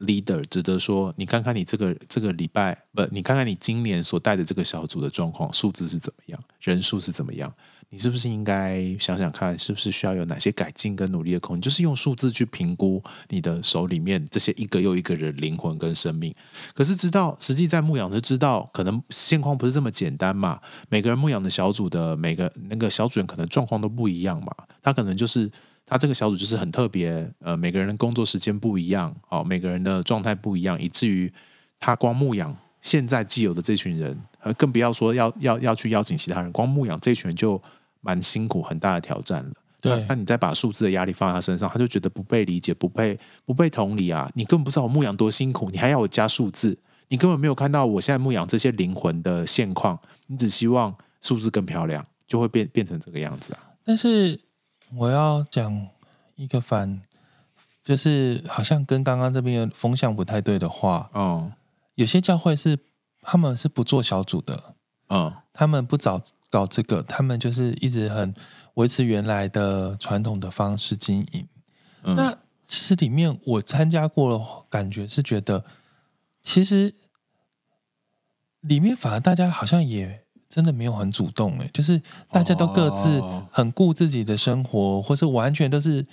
[0.00, 7.52] leader 指责说，你看看你这个这个礼拜不，你看看你今年所带的这个小组的状况，数字是怎么样，人数是怎么样。
[7.92, 11.62] 你是不是应该想想看，是不是需要有哪些改进跟努力的空间？
[11.62, 16.32] 就是用数字去评估你的手里面这些一个又一个人灵魂跟生命。
[16.72, 20.60] 可是知道实际在牧养就知道，可能现况不是这么简单嘛。
[20.88, 24.54] 每个人牧养的小组的每个那个小组员可能状况都不一样嘛。
[24.80, 25.50] 他可能就是
[25.90, 31.30] 他这个小组就是很特别，呃，每个人的工作时间不一样，哦，每个人的状态不一样，以至于
[31.78, 37.60] 他光牧养现在既有的这群人，呃，更不要说要要要去邀请其他人，光牧养这群人就。
[38.02, 39.50] 蛮辛苦，很大的挑战了。
[39.78, 44.26] 对，那你再把数字的压力放在他身上，他就觉得不被理解，不被不被同理啊！
[44.34, 49.98] 你根本不知道我牧养多辛苦，你还要我加数字，你根本没有看到我现在牧养这些灵魂的现况，
[50.28, 53.60] 你只希望数字更漂亮，就会变变成这个样子啊！
[53.84, 54.40] 但是
[54.96, 55.88] 我要讲
[56.36, 57.02] 一个反，
[57.82, 61.52] 就是好像跟刚刚这边的风向不太对的话，嗯，
[61.94, 62.78] 有些教会是
[63.22, 64.74] 他们是不做小组的，
[65.08, 66.22] 嗯，他们不找。
[66.52, 68.34] 搞这个，他们就是一直很
[68.74, 71.46] 维持原来的传统的方式经营。
[72.02, 75.64] 嗯、那其实里面我参加过了，感觉是觉得，
[76.42, 76.92] 其实
[78.62, 86.04] 里面反而大家好像也真的没有很主动诶，就是大家都各自很顾自己的生活，哦、或是完全都是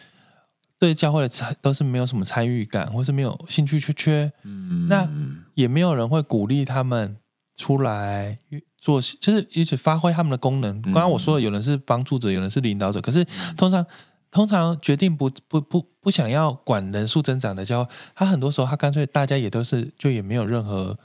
[0.77, 4.31] 对教会的参都是没有什么参与感，或是没有兴趣缺缺。
[4.43, 5.09] 嗯，那
[5.55, 7.17] 也没有人会鼓励他们
[7.55, 8.37] 出来。
[8.79, 10.79] 做就是一起发挥他们的功能。
[10.83, 13.01] 刚刚我说的，有人是帮助者，有人是领导者。
[13.01, 13.25] 可是
[13.57, 13.83] 通常
[14.29, 20.97] 通常决定不不不不想要管人数增长的教会，他很多时候他干脆大家也都是就也没有任何，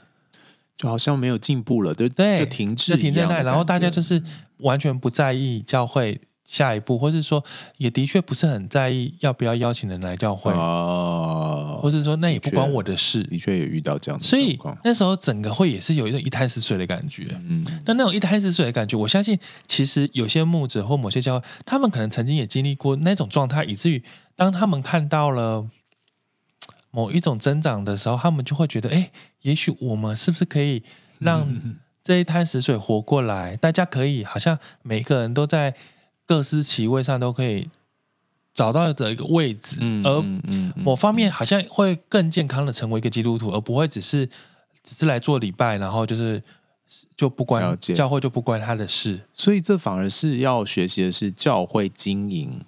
[0.77, 4.21] 就好像没有进步了，对对，就停滞，就停在那里，然后大家就是
[4.57, 6.21] 完全不在意教会。
[6.45, 7.41] 下一步，或是说，
[7.77, 13.23] 也的确不是很在意要不要邀请人来教会，哦，或是说那也不关我的事。
[13.23, 17.27] 的确也遇到这样的，所以那时候整个会也是有一种一潭死水的感觉。
[17.47, 24.03] 嗯，那那种一潭死水的感觉，我相信其实有些牧者或某些教会，他们可能曾经也经历过那种状态，以至于
[24.35, 25.65] 当他们看到了
[26.93, 30.81] 某一种增长的时候，他们就会觉得，哎，也许我们是不是可以
[31.19, 31.45] 让
[32.01, 33.57] 这一滩死水活过来？
[33.57, 35.75] 大家可以好像每个人都在。
[36.25, 37.69] 各司其位上都可以
[38.53, 40.23] 找到的一个位置，嗯、而
[40.73, 44.25] 某方面好像会更健康的成为一个基督徒，而不会只是
[44.81, 46.41] 只是来做礼拜，然后就是
[47.17, 49.19] 就不关教会就不关他的事。
[49.33, 52.61] 所以这反而是要学习的是教会经营，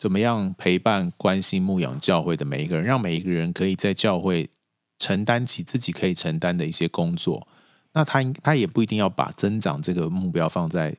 [0.00, 4.48] 怎么样陪伴、关心、牧养教会的每一个人，让每一个人可以在教会
[4.98, 7.46] 承担起自己可以承担的一些工作。
[7.92, 10.96] 那他他也不一定要把增长这个目标放在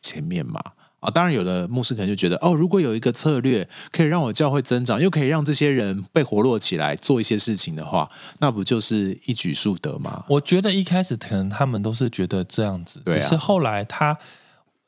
[0.00, 0.62] 前面嘛。
[1.00, 10.24] 啊，当然，有的牧师可能就觉得，哦，如果有一个策略可以让我教会增长，又可以让这些人被活络起来做一些事情的话，那不就是一举数得吗？
[10.28, 14.16] 我觉得一开始可能他们都是觉得这样子，只是后来他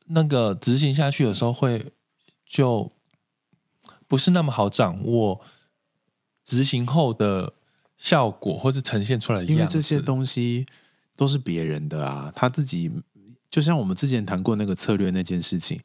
[0.06, 1.92] 那个执行下去的时候，会
[2.46, 2.90] 就
[4.08, 5.40] 不是那么好掌握
[6.44, 7.52] 执行后的
[7.96, 9.54] 效果，或是呈现出来的样子。
[9.54, 10.66] 因为这些东西
[11.16, 12.90] 都是别人的啊，他自己
[13.48, 15.80] 就像我们之前谈过那个策略那件事情。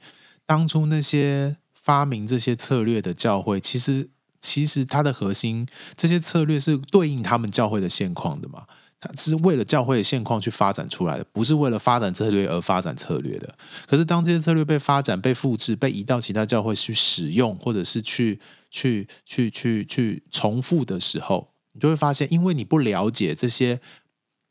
[0.46, 8.66] 当初那些发明这些策略的教会，其实其实它的核心，这些策略是对应他们教会的现况的嘛？
[9.02, 13.54] 它是为了教会的现况去发展出来的，不是为了发展策略而发展策略的。
[13.88, 23.82] 可是当这些策略被发展、被复制、被移到其他教会去使用，或者是去去去去去重复的时候，你就会发现，因为你不了解这些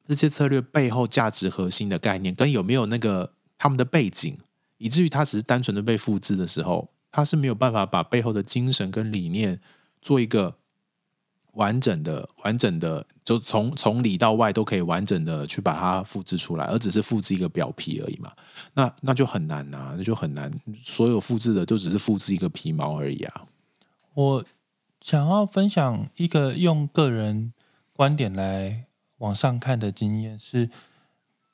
[0.06, 4.36] 这些策略背后价值核心的概念，跟有没有那个他们的背景。
[4.82, 9.60] 以至于它只是单纯的被复制的时候，它是没有办法把背后的精神跟理念
[10.00, 10.56] 做一个
[11.54, 18.32] 完整的、完整的，就从从里到外都可以完整的去把它复制出来，而只是复制一个表皮而已嘛。
[18.74, 20.50] 那那就很难呐，那就很难。
[20.82, 23.46] 所有复制的就只是复制一个皮毛而已啊。
[24.14, 24.44] 我
[25.00, 27.52] 想要分享一个用个人
[27.92, 28.84] 观点来
[29.18, 30.70] 往上看的经验，是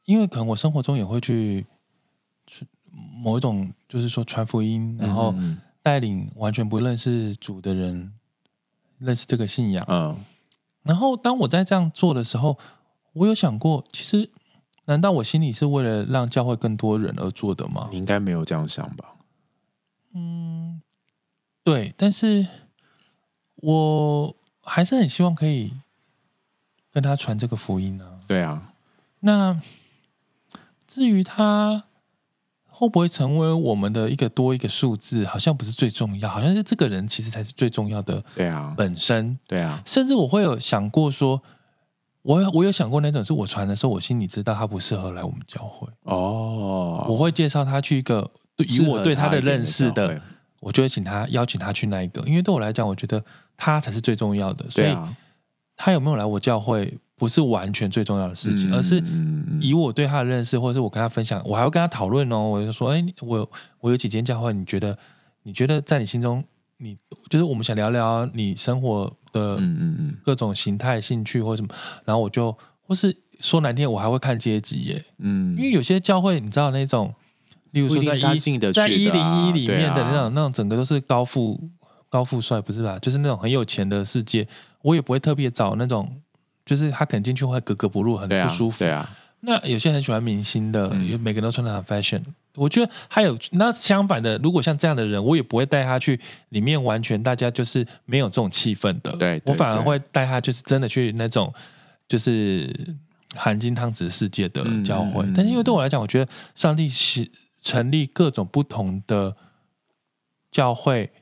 [0.04, 1.64] 因为可能我生活中也会去
[2.94, 5.34] 某一种，就是说传福音，然后
[5.82, 8.12] 带领完全不认识主的人。
[8.98, 10.16] 认识这个信仰，嗯，
[10.82, 12.58] 然后当我在这样做的时候，
[13.12, 14.30] 我有想过，其实
[14.84, 17.88] 难道我心里是为了让教会更多人而做的吗？
[17.90, 19.16] 你应该没有这样想吧？
[20.14, 20.82] 嗯，
[21.64, 22.46] 对，但是
[23.56, 25.72] 我还是很希望可以
[26.92, 28.20] 跟他传这个福音呢。
[28.26, 28.74] 对啊，
[29.20, 29.60] 那
[30.86, 31.85] 至于他。
[32.78, 35.24] 会不会成为我们的一个多一个数字？
[35.24, 38.22] 好像不是最重要，好像是这个人其实才是最重要的。
[38.34, 41.42] 对啊，本身对啊，甚至我会有想过说，
[42.20, 50.20] 我我有想过那种是我传的时候，我心里知道他不适合来我们教会哦，我会介绍他去一个以我对他的认识的，
[50.60, 53.24] 我就会请他邀请他去那一个，因为对我来讲，我觉得
[53.56, 54.68] 他才是最重要的。
[54.70, 54.94] 所以
[55.78, 56.98] 他有没有来我教会？
[57.16, 59.02] 不是完全最重要的事情，而是
[59.60, 62.48] 以我对他的认识，或者是我跟他分享，我还会跟他讨论哦。
[62.48, 63.50] 我就说，哎，我
[63.80, 64.96] 我有几间教会，你觉得？
[65.42, 66.42] 你觉得在你心中，
[66.78, 66.98] 你
[67.30, 69.62] 就是我们想聊聊你生活的
[70.24, 71.68] 各种形态、兴趣或什么。
[72.04, 72.50] 然后我就，
[72.82, 75.04] 或是说难听，我还会看阶级耶。
[75.20, 77.14] 嗯，因为有些教会，你知道那种，
[77.70, 78.38] 例如说在一
[78.72, 81.70] 在一零一里面的那种那种，整个都是高富
[82.08, 82.98] 高富帅，不是吧？
[82.98, 84.48] 就是那种很有钱的世界，
[84.82, 86.20] 我也不会特别找那种。
[86.66, 88.80] 就是他可能进去会格格不入，很不舒服。
[88.80, 89.08] 对啊，
[89.40, 92.20] 对啊，那有些很喜欢明星的，因为每个人都穿的很 fashion。
[92.56, 99.12] 我觉得还有那相反的，如果像这样的人，我也不会带他去里面，完全大家就是没有这种气氛的。
[99.12, 101.52] 对，对，我反而会带他，就是真的去那种
[102.08, 102.74] 就是
[103.34, 105.22] 含金汤匙世界的教会。
[105.22, 109.36] 嗯，但是因为对我来讲，我觉得上帝是成立各种不同的
[110.50, 111.12] 教会，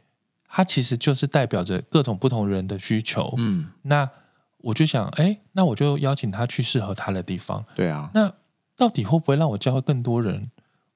[0.48, 3.34] 它其实就是代表着各种不同人的需求。
[3.36, 4.08] 嗯，那。
[4.64, 7.62] 我就想，哎，那我就邀请他去适合他的地方。
[7.74, 8.32] 对啊，那
[8.74, 10.50] 到底会不会让我教会更多人？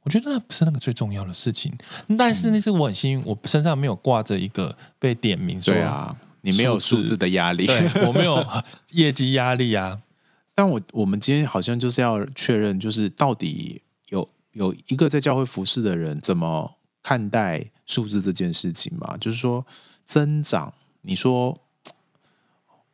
[0.05, 1.77] 我觉得那不是那个最重要的事情。
[2.17, 5.75] 但是那是我很幸运，我身上没有挂着一个被点名说。
[5.75, 8.43] 对啊，你没有数字的压力，对，我没有
[8.93, 10.01] 业绩压力啊。
[10.55, 19.15] 但我我们今天好像就是要确认，就是到底有有一个在教会服侍的人怎么看待数字这件事情嘛？
[19.21, 19.67] 就是说
[20.07, 21.55] 增长，你说。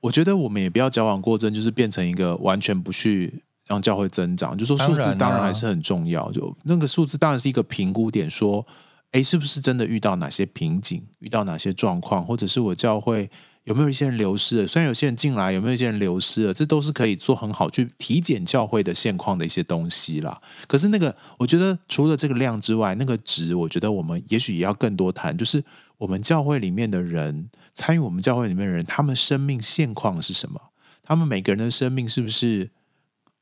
[0.04, 4.54] 我觉得我们也不要矫枉过正，就是变成一个完全不去让教会增长。
[4.54, 8.66] 就说数字当然还是很重要，就那个数字当然是一个评估点，说，
[9.12, 13.30] 哎，是不是真的遇到哪些瓶颈，遇到哪些状况，或者是我教会
[13.64, 14.68] 有没有一些人流失了？
[14.68, 16.52] 虽然有些人进来，有没有一些人流失了？
[16.52, 20.38] 这都是可以做很好去体检教会的现况的一些东西啦。
[20.66, 25.64] 可是那个，我觉得除了这个量之外，那个值，我觉得我们也许也要更多谈，就是。
[25.98, 30.60] 我们教会里面的人，参与我们教会里面的人，他们生命现况是什么？
[31.02, 32.70] 他们每个人的生命是不是，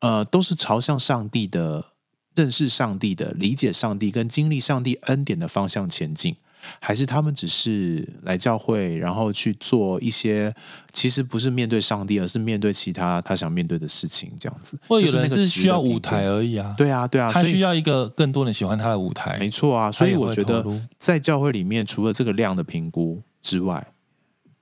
[0.00, 1.92] 呃，都是朝向上帝的、
[2.34, 6.36] 认识上帝的、理解上帝跟经历上帝恩典的方向前进？
[6.80, 10.54] 还是他们只是来教会，然后去做一些
[10.92, 14.78] 其实不是面对上帝，而是面对其他他想面对的事情，这样子。
[14.88, 16.74] 或者有人是需要舞台而已啊。
[16.76, 19.38] 对啊，对啊，他需要一个更多人喜欢他的舞台。
[19.38, 20.64] 没错啊，所以我觉得
[20.98, 23.86] 在教会里面，除了这个量的评估之外，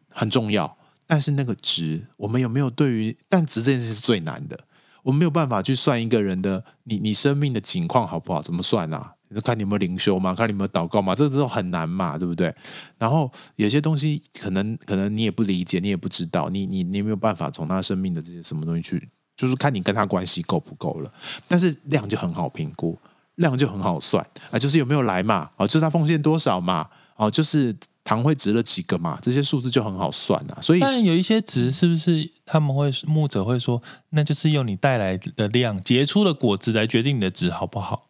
[0.08, 0.76] 很重要。
[1.06, 3.16] 但是那个值，我们有没有对于？
[3.28, 4.56] 但值这件事是最难的，
[5.02, 8.40] 我们没有办法去算一个人的你你生命的景况好不好？
[8.40, 9.14] 怎么算啊？
[9.44, 12.52] 看你有没有灵修嘛，看你有没有祷告嘛，这都很难嘛，对不对？
[12.98, 21.12] 然后有些东西可能可能你也不理解，你也不知道，你你你没有办法从他生命的这些什么东西去，就是看你跟他关系够不够了。
[21.46, 22.98] 但是量就很好评估，
[23.36, 30.58] 量就很好算啊，就是有没有来嘛，哦，就是他奉献多少嘛，哦，就是堂会值了几个嘛，这些数字就很好算啊。
[30.60, 38.08] 所以，但有一些值是不是他们会牧者会说，那就是用你带来的量结出的果子来决定你的值好不好？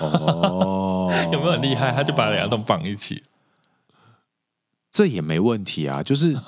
[0.00, 1.92] 哦， 有没有很厉害？
[1.92, 3.22] 他就把两个都绑一起，
[4.90, 6.02] 这也没问题啊。
[6.02, 6.38] 就是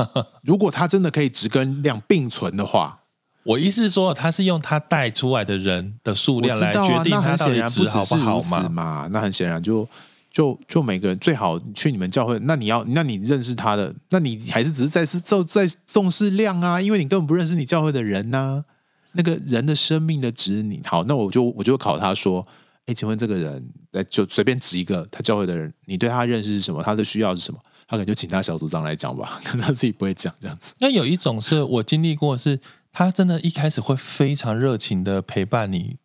[0.43, 3.01] 如果他真的可以只跟量并存的话，
[3.45, 8.69] 我意思是说，他是用他带出来的人的数量来决定他到底值好不好嘛？
[8.69, 9.87] 嘛，那很显然就
[10.33, 18.65] 就就每个人最好去你们教会，那你要那你认识他的，那你还是只是在是重在重视量啊，因为你根本不认识你教会的人呐、啊，
[19.13, 22.47] 那个人的生命的值，你好，那我就我就考他说。
[22.87, 26.83] 哎，请问这个人，来就随便指一个他教会的人，你对他认识是什么？
[26.83, 27.59] 他的需要是什么？
[27.87, 30.75] 他可能就请他小组长来讲吧，可 能他自己不会讲这样子。
[30.79, 32.61] 那有一种是我经历过，是
[32.93, 35.97] 他真的一开始会非常热情的陪伴你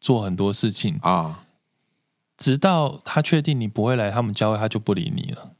[0.00, 1.44] 做很多事情啊，
[2.36, 5.52] 直到他确定你不会来他们教会，他就不理你了。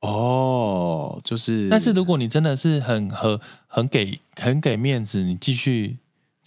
[0.00, 5.98] 哦，就是，但是如果你真的是很和很给很给面子，你继续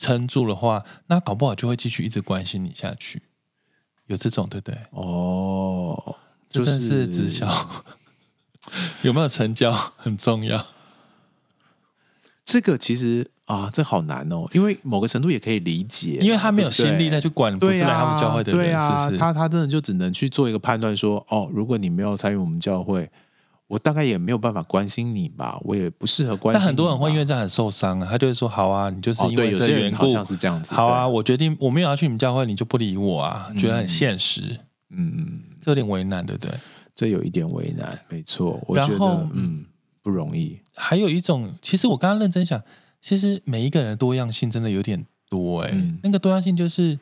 [0.02, 3.22] 撑住的话，那搞不好就会继续一直关心你下去。
[4.08, 4.78] 有这种对不对？
[4.90, 6.16] 哦，
[6.50, 7.48] 就是、是直销。
[9.04, 10.66] 有没有成交 很重要。
[12.44, 23.10] 这个其实啊，这好难哦，因为某个程度也可以理解，因为他没有心力再去管不是来他们教会的人，对啊，是是他他真的就只能去做一个判断，说哦，如果你没有参与我们教会，
[23.72, 26.60] 我大概也没有办法关心你吧，我也不适合关心。
[26.60, 30.76] 但很多人会因为这样很受伤啊，他就会说好啊，你就是因为这个缘故，好像是这样子。
[30.76, 34.42] 好啊，我决定我没有要去你们教会，你就不理我啊，觉得很现实，
[34.90, 36.54] 嗯嗯，这有点为难，对不对？
[36.94, 38.60] 这有一点为难，没错。
[38.68, 39.64] 我觉得嗯，
[40.04, 40.60] 不容易。
[40.76, 42.62] 还有一种，其实我刚刚认真想，
[43.00, 45.74] 其实每一个人的多样性真的有点多哎、欸。
[45.74, 47.00] 嗯、那个多样性就是，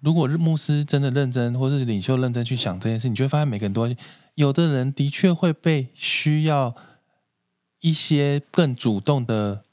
[0.00, 4.04] 如果牧师真的认真，或是领袖认真去想这件事，你就会发现每个人多样性。
[4.34, 6.74] 有的人的确会被需要
[7.80, 9.64] 一些更主动的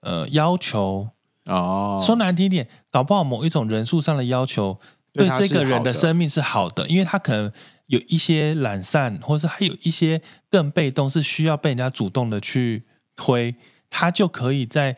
[0.00, 1.10] 呃要求
[1.46, 2.00] 哦。
[2.04, 4.78] 说难听点，搞不好某一种人数上的要求
[5.12, 7.52] 对这个人的生命是好的，因为他可能。
[7.90, 12.84] 有一些懒散，或是还有一些更被动，是需要被人家主动的去
[13.16, 13.56] 推，
[13.90, 14.96] 他就可以在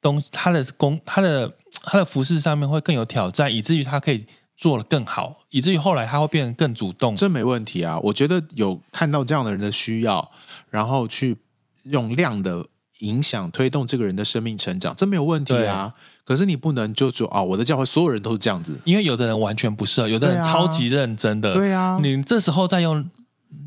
[0.00, 4.24] 东他的工他的他的服饰上面会更有挑战，以至于他可以
[4.62, 7.16] 做了更好，以至于后来他会变得更主动。
[7.16, 10.30] 这没问题啊，我觉得有看到这样的人的需要，
[10.70, 11.36] 然后去
[11.82, 12.64] 用量的
[13.00, 15.92] 影响推动这个人的生命成长，这没有问题啊。
[16.24, 23.10] 可是你不能就说啊，我的教会所有人都是这样子，因为有的人完全不适合，有的人超级认真的，对啊，你这时候再用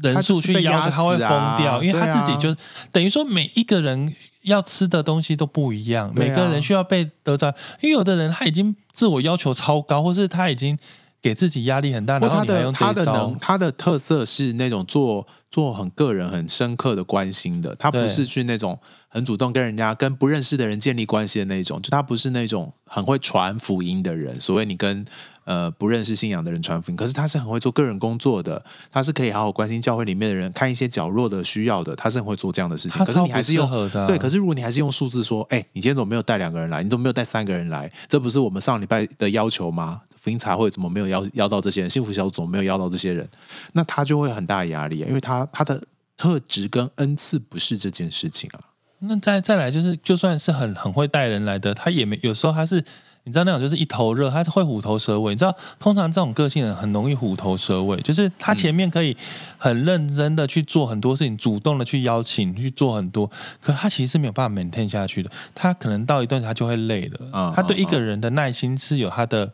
[0.01, 2.55] 人数去要求，他会疯掉，因为他自己就
[2.93, 4.15] 等于说每一个人
[4.45, 7.49] 要吃的东西都不一样，每个人需要被得到，
[7.81, 10.77] 因为有的人他已经自我要求超高，或是他已经
[11.21, 18.79] 给自己压力很大，然后你还用这一招，他的他的能，他的特色是那种做做很个人、很深刻的关心的，他不是去那种。
[19.07, 24.37] 很主动跟人家跟不认识的人建立关系的那种，就他不是那种很会传福音的人。
[24.41, 25.05] 所谓你跟
[25.45, 33.03] 呃不认识信仰的人传福音，可是他是很会做个人工作的，他是可以好好关心教会里面的人，看一些角落的需要的，他是很会做这样的事情。
[33.05, 36.83] 可是你还是用对，可是如果你还是用数字说，哎、欸，你今天怎么没有带两个人来？
[36.83, 37.89] 你怎么没有带三个人来？
[38.09, 40.01] 这不是我们上礼拜的要求吗？
[40.17, 41.89] 福音茶会怎么没有邀邀到这些人？
[41.89, 43.29] 幸福小组没有邀到这些人？
[43.73, 45.79] 那他就会很大压力，因为他他的
[46.17, 48.59] 特质跟恩赐不是这件事情啊。
[48.99, 52.83] 那再再来就是，就算是很很会带人来的，他也没有时候他是，
[53.25, 55.33] 你知道那种就是一头热，他会虎头蛇尾。
[55.33, 59.17] 你知道，通常这种个性人很容易虎头蛇尾，就是他前面可以
[59.57, 65.29] 很认真的去做很多事情，主动的去邀请去做很多，可他其实是没有办法 maintain 下去的。
[65.53, 67.53] 他可能到一段他就会累了。
[67.55, 69.51] 他对一个人的耐心是有他的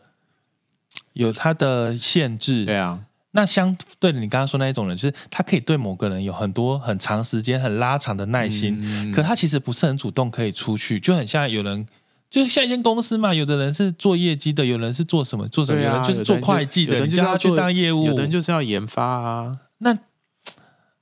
[1.14, 2.64] 有他的限制。
[2.66, 3.00] 对啊。
[3.34, 11.86] 那相对的，你刚刚说那一种人，就是他可以对某个人有很多很长时间、很拉长的耐心，嗯、可他其实不是很主动可以出去，就很像有人，
[12.32, 19.52] 就像一间公司嘛，有的人是做业绩的，有人是做什么做什么，啊、有人就是做会计的，有人就是要去当业务，有人就是要研发啊。
[19.78, 19.98] 那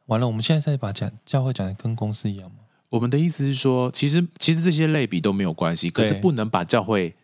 [0.06, 2.56] 完了，我们现在在把讲教会讲的跟公司一样吗？
[2.88, 7.14] 我们的意思是说，其实其实这些类比都没有关系，可是不能把教会。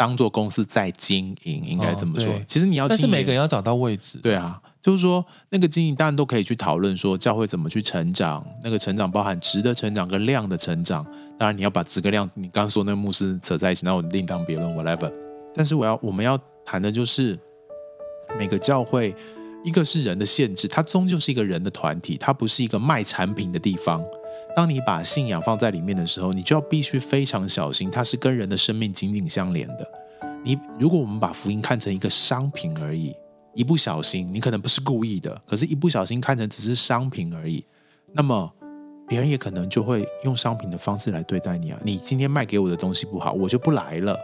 [0.00, 2.32] 当做公司在经营，应该怎么说。
[2.32, 4.16] 哦、其实你要，但是每个人要找到位置。
[4.22, 8.44] 对啊，就是说那个经营，当然都可以去讨论说教会怎么去成长。
[8.62, 11.04] 那个成长包含质的成长跟量的成长。
[11.38, 15.12] 当然你要把质跟量，你刚刚说那个牧师扯在一起，那我另当别论，whatever。
[15.54, 17.38] 但是我要我们要谈的就是
[18.38, 19.14] 每个教会，
[19.64, 24.02] 一个是人的限制，它终究是一个人的团体，它不是一个卖产品的地方。
[24.56, 29.86] 当你把信仰放在里面的时候，你就要必须非常小心，它是跟人的生命紧紧相连的。
[30.42, 33.14] 你如果我们把福音看成一个商品而已，
[33.54, 37.64] 一不小心，你可能不是故意的，可是一不小心看成只是商品而已，
[38.12, 38.50] 那么
[39.08, 41.78] 别人也可能就会用商品的方式来对待你啊。
[41.82, 44.16] 你今天卖给我的东西不好，我就不来了，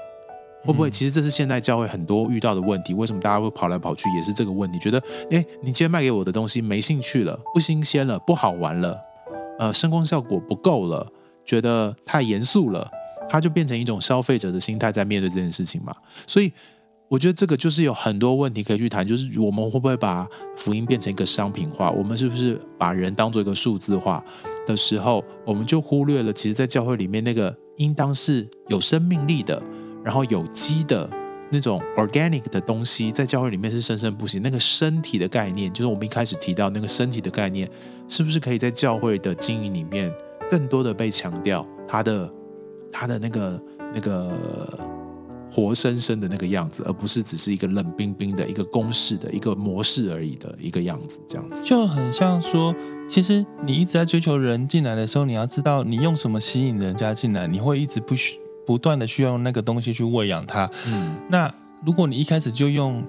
[0.63, 0.89] 会不会？
[0.89, 2.95] 其实这是现代教会很多遇到的问题。
[2.95, 8.97] 为什么大家会跑来跑去，也是这个问题，觉得诶，你今天卖给我的东西没兴趣了，不新鲜了，不好玩了。
[9.59, 11.07] 呃，声光效果不够了，
[11.45, 12.89] 觉得太严肃了，
[13.29, 15.95] 它就变成一种消费者的心态在面对这件事情嘛。
[16.27, 16.53] 所以
[17.09, 21.91] 我觉得这个就是有很多问题可以去谈，就是我们会不会把福音变成一个商品化？
[21.91, 24.23] 我们是不是把人当做一个数字化
[24.67, 29.63] 的时候，我们就忽略了其实，在教会里面那个应当是有生命力的，
[30.03, 31.09] 然后有机的，
[31.49, 34.41] 那种 organic 的东西在教会里面是生生不息。
[34.41, 37.71] 那个身体的概念，就是我们一开始提到那个身体的概念，
[38.09, 40.13] 是不是可以在教会的经营里面
[40.51, 41.65] 更多的被强调？
[41.87, 42.29] 它的
[42.91, 43.63] 它的那个
[43.95, 44.33] 那个
[45.57, 52.75] 活生生的那个样子，而不是只是一个冷冰冰的一个公式的一个模式而已的一个样子，这样子就很像说，
[53.09, 58.39] 其实你一直在追求人进来的时候，你要知道你用什么吸引人家进来，你会一直不需。
[58.67, 60.69] 不断的需要用那个东西去喂养他。
[60.89, 61.49] 嗯，那
[61.85, 63.01] 如果你一开始就用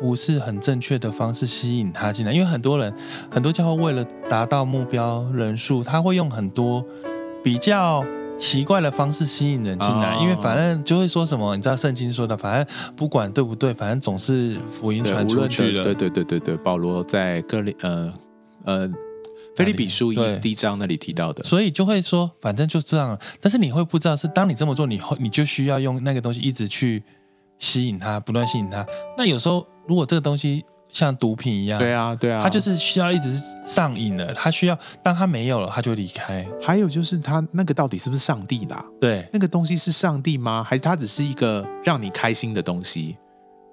[0.00, 2.92] 不是很正确的方式吸引他进来，因为很多人
[3.30, 6.84] 很多教会为了达到目标人数，他会用很多
[7.44, 8.04] 比较
[8.38, 15.84] 奇怪的方式吸引人进来，哦、因为反正就会说什么，你知道圣经说的，反正不管对不对，反正总是福音传出去了。
[15.84, 18.12] 对对对对对，保罗在哥林呃
[18.64, 18.90] 呃。
[19.56, 23.18] 菲利比书一第一章那里提到的，所以就会说，反正就这样。
[23.40, 27.02] 但是你会不知道，是当你这么做，你会你就需要用那个东西一直去
[27.58, 28.86] 吸引他，不断吸引他。
[29.16, 30.62] 那有时候如果这个东西
[30.96, 34.32] 像毒品一样，对啊，对啊，他就是需要一直上瘾了。
[34.32, 36.46] 他需要，当他没有了，他就离开。
[36.62, 38.84] 还有就是，他那个到底是不是上帝啦啊？
[38.98, 40.64] 对，那个东西是上帝吗？
[40.66, 43.18] 还是他只是一个让你开心的东西？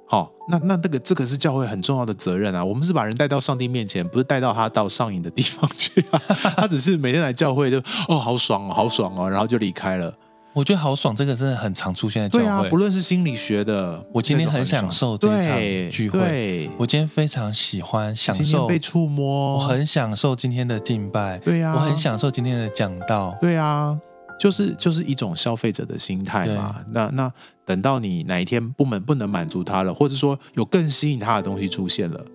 [0.05, 2.61] 好，那那这个这个是教会很重要的责任啊！
[2.61, 6.19] 我们是把人带到上帝面前，不是带到他到上瘾的地方去啊。
[6.57, 7.77] 他只是每天来教会就
[8.09, 10.13] 哦，好爽哦，好爽哦，然后就离开了。
[10.53, 12.45] 我觉得好爽，这个真的很常出现在教会。
[12.45, 16.69] 对啊，不论是心理学的，我今天很享受这场聚会。
[16.77, 21.39] 我今天非常喜欢享受被触摸，我很享受今天的敬拜。
[21.39, 23.35] 对呀，我很享受今天的讲道。
[23.41, 23.99] 对啊。
[24.39, 26.75] 就是就是一种消费者的心态嘛。
[26.89, 27.31] 那那
[27.65, 32.25] 等到你哪一天不能不能满足他了，或者说有更吸引他的东西出现了，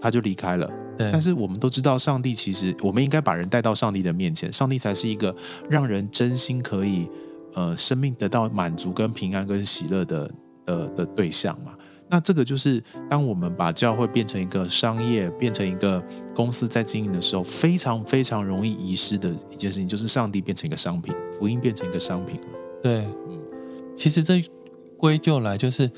[0.00, 0.68] 他就离开了。
[0.98, 5.34] 但是我们都知道，上帝其实我们应该把人带到上帝的面前，上帝才是一个
[5.70, 7.08] 让人真心可以
[7.54, 10.30] 呃生命得到满足跟平安跟喜乐的
[10.66, 11.72] 的的对象嘛。
[12.06, 16.00] 那这个就是，当我们把教会变成一个商业，变成一个
[16.34, 22.46] 公司在经营的时候，非常非常容易遗失的一件事情，就是上帝变成一个商品，福音变成一个商品了。
[22.82, 23.40] 对，嗯，
[23.96, 24.44] 其实这
[24.98, 25.90] 归咎来就是，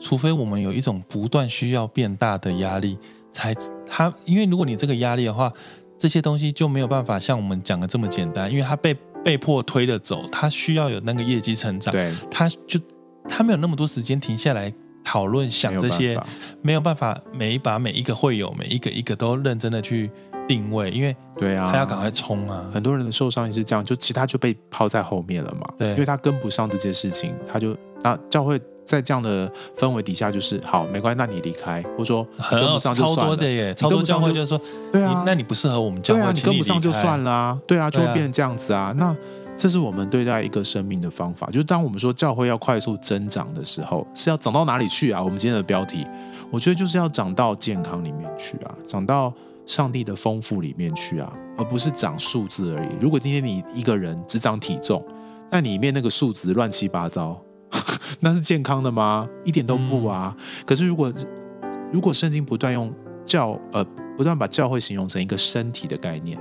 [0.00, 2.96] 除非我们有一种不断需要变大的压力，
[3.32, 3.52] 才
[3.86, 5.52] 他，因为如果你这个压力的话，
[5.98, 12.80] 这些东西就没有办法像我们讲的这么简单，因为他被被迫推着走，他需要有那个业绩成长，对，他就
[13.28, 14.72] 他没有那么多时间停下来。
[15.02, 16.16] 讨论想这些
[16.62, 20.08] 没有办法，每一把每一个会友每一个一个都认真的去
[20.46, 22.70] 定位，因为对啊，他要赶快冲啊！
[22.72, 25.66] 很多人的受伤也是这样，就其他就被抛在后面了嘛。
[25.78, 28.60] 对，因为他跟不上这件事情，他就那教会
[28.90, 33.16] 在这样的氛围底下，就是好没关系，那你离开，或者说跟不上就算了。
[33.16, 34.60] 超多的耶，超多教会就是说，
[34.92, 39.16] 对啊，那你不适合我们教会，对啊，你跟不上就算了啊，对啊，就会变成这样子啊，那。
[39.56, 45.22] 这是我们对待一个生命的方法，就是当我们说教会要快速增长的时候，是要长到哪里去啊？
[45.22, 46.06] 我们今天的标题，
[46.50, 49.30] 我觉得就是要长到健康里面去啊，长到
[49.66, 52.88] 上帝的丰富里面去啊，而不是长数字而已。
[53.02, 55.04] 如果今天你一个人只长体重，
[55.50, 57.38] 那里面那个数值乱七八糟，
[58.20, 59.28] 那是健康的吗？
[59.44, 60.34] 一点都不啊。
[60.36, 61.12] 嗯、可是如果
[61.92, 62.92] 如果圣经不断用
[63.24, 63.84] 教呃
[64.16, 66.38] 不断把教会形容成一个身体的概念。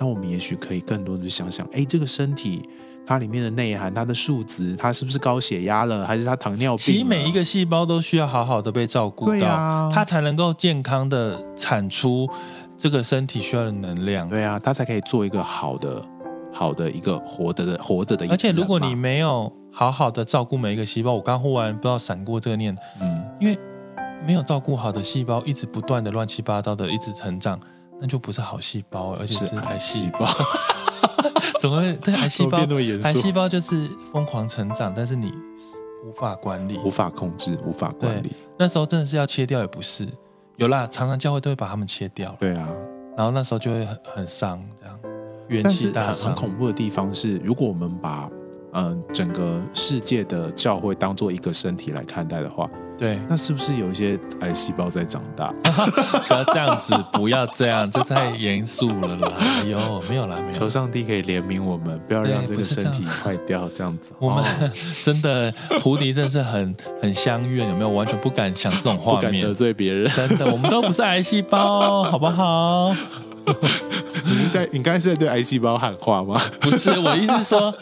[0.00, 2.62] 那我们也许可以更多的去想想，哎，这个身体
[3.04, 6.78] 它里面的内涵，它的数值，它是不是高血压了，还是它糖尿病？
[6.78, 12.30] 其实每一个细胞都需要好好的被照顾到，它才能够健康的产出
[12.78, 14.28] 这个身体需要的能量。
[14.28, 16.00] 对啊，它才可以做一个好的、
[16.52, 18.24] 好的一个活着的、活着的。
[18.30, 23.56] 而且如果你没有好好的照顾每一个细胞，我刚忽然不知道闪过这个念，嗯，因为
[24.26, 27.60] 没有照顾好的细胞，一直不断的乱七八糟的一直成长。
[28.00, 30.26] 那就不是好细胞，而且是癌细胞。
[31.60, 31.92] 怎么会？
[31.94, 32.58] 对，癌细胞，
[33.04, 35.32] 癌细胞就是疯狂成长，但是你
[36.04, 38.32] 无法管理，无法控制，无法管理。
[38.58, 40.04] 那时候真的是要切掉，也不是
[40.56, 42.34] 有啦，常常教会都会把它们切掉。
[42.40, 42.68] 对啊，
[43.16, 44.98] 然后那时候就会很很伤，这样
[45.46, 46.06] 元气大伤。
[46.06, 48.28] 但是很恐怖的地方是，如果我们把
[48.72, 52.68] 嗯、呃、整个世界的教会当做一个身体来看待的话。
[52.98, 55.54] 对，那是不是有一些癌细胞在长大？
[55.62, 59.32] 不要这样子，不要这样，这太严肃了啦！
[59.38, 60.50] 哎呦，没有啦，没有。
[60.50, 64.10] 求上帝可以怜悯我们，不要让这个身体坏掉，这样子。
[64.18, 64.44] 我们
[65.04, 67.88] 真的胡迪真的是很很相怨，有没有？
[67.88, 70.10] 完全不敢想这种画面，不敢得罪别人。
[70.10, 72.92] 真的，我们都不是癌细胞，好不好？
[74.26, 76.40] 你是在你刚才是在对癌细胞喊话吗？
[76.60, 77.72] 不是，我意思是说。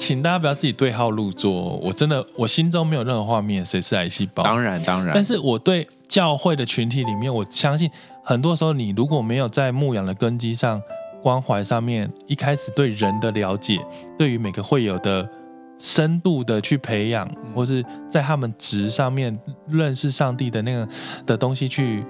[0.00, 4.42] 请大家不要自己对号入座，我真的我心中没有任何画面，谁是癌细胞？
[4.42, 5.12] 当然当然。
[5.14, 7.88] 但是我对教会的群体里面，我相信
[8.24, 10.80] 很多时候你如果没有在牧养的根基上、
[11.22, 13.78] 关怀上面，一开始对人的了解，
[14.16, 15.28] 对于每个会友的
[15.76, 19.38] 深度的去培养，或是在他们值上面
[19.68, 20.88] 认识上帝的那个
[21.26, 22.02] 的东西去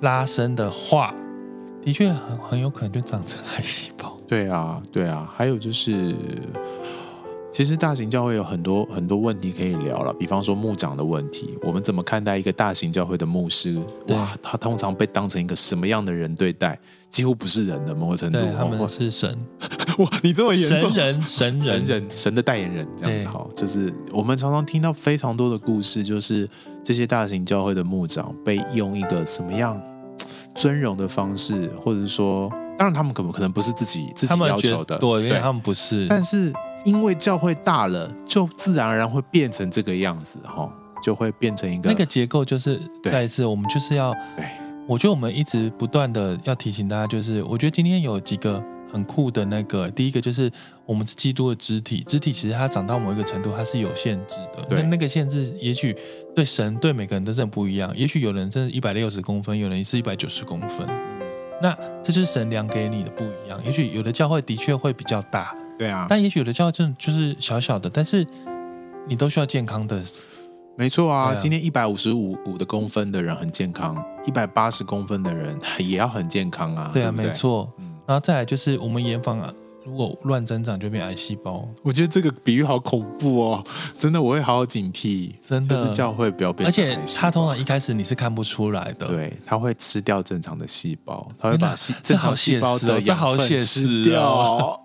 [0.00, 1.12] 拉伸的话，
[1.82, 4.16] 的确很很有可能就长成癌细胞。
[4.28, 6.14] 对啊，对啊，还有就是。
[7.52, 13.78] 其实大型教会有很多很多问题可以聊了，比方说牧长的问题，我们怎么看待一个大型教会的牧师？
[14.08, 16.78] 哇，他通常被当成一个什么样的人对待？
[17.10, 19.36] 几乎不是人的某个程度，对，他们是神。
[19.98, 20.90] 哇，你这么严重？
[20.90, 23.50] 神人，神人，神人，神的代言人，这样子好。
[23.54, 26.48] 就是我们常常听到非常多的故事，就是
[26.82, 29.78] 这些大型教会的牧长被用一个什么样
[30.54, 32.48] 尊荣的方式，或者是说，
[32.78, 36.50] 当然他们可可能不是自己自己要求的，对，因为他们不是，但是。
[36.84, 40.70] 因为教会大了，就自然而然会变成这个样子，哈，
[41.02, 44.44] 就会变成一个那个结构，就是再一次，我们就是要，对，
[44.88, 50.50] 我觉得我们一直不断的要提醒大家，就是我觉得今天有几个很酷的那个，第一个就是
[50.84, 55.96] 我们是基督的肢体，肢体其实它长到某一个程度，它是有限制的，那那个限制也许
[56.34, 60.86] 对神对每个人都是很不一样，也许有人真是一百六十公分，有人是一百九十公分，
[61.62, 61.72] 那
[62.02, 65.54] 这就是神量给你的不一样，也许有的教会的确会比较大。
[65.78, 68.26] 对啊，但也许有的教会真的就是小小的，但是
[69.08, 70.00] 你都需要健康的。
[70.74, 76.90] 没错啊，啊今天一百五十五五的公分的人很健康，一百八十公分的人也要很健康啊。
[76.94, 77.70] 对啊，对对没错。
[78.06, 79.52] 然后再来就是我们严防啊，
[79.84, 81.68] 如果乱增长就变癌细胞。
[81.82, 83.64] 我觉得这个比喻好恐怖哦，
[83.98, 85.32] 真的我会好好警惕。
[85.46, 86.66] 真的，就是教会不要变。
[86.66, 94.80] 而且它通常一开始你是看不出来的，对，它会吃掉正常的细胞，它会把细正常细胞的养分吃掉。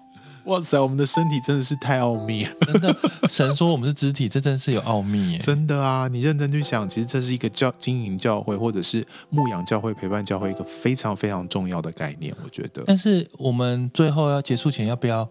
[0.48, 2.52] 哇塞，我们的身体真的是太奥秘了。
[2.62, 2.95] 真的，
[3.30, 5.38] 神说我们是肢体，这真是有奥秘耶。
[5.39, 12.34] 真的啊，你认真去想，其实这是一个教经营教会，或者是牧养教会、陪伴教会一个非常非常重要的概念。
[12.43, 12.84] 我觉得。
[12.88, 15.28] 但是我们最后要结束前，要不要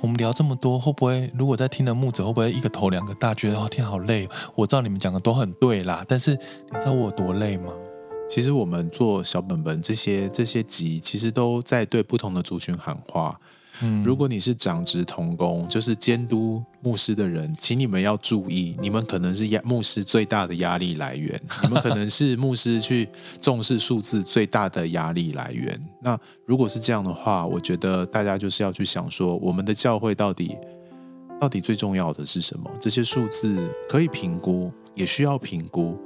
[0.00, 0.78] 我们聊这么多？
[0.78, 4.28] 会不会如果在听的牧者会不会一个头两个大，觉得哦天好累？
[4.54, 7.72] 我知道你们讲的都很对啦，但是你知道我有多累吗？
[8.30, 13.40] 其实我们做小本本这些这些集，其实都在对不同的族群喊话。
[13.82, 23.08] 嗯，如果你是长职同工，就是监督牧师的人，请你们要注意，你们可能是压牧师最大的压力来源， 你们可能是牧师去
[23.40, 25.80] 重视数字最大的压力来源。
[26.00, 30.56] 那如果是这样的话，我觉得大家就是要去想说，我们的教会到底
[31.40, 32.70] 到底最重要的是什么？
[32.80, 35.96] 这些数字可以评估，也需要评估，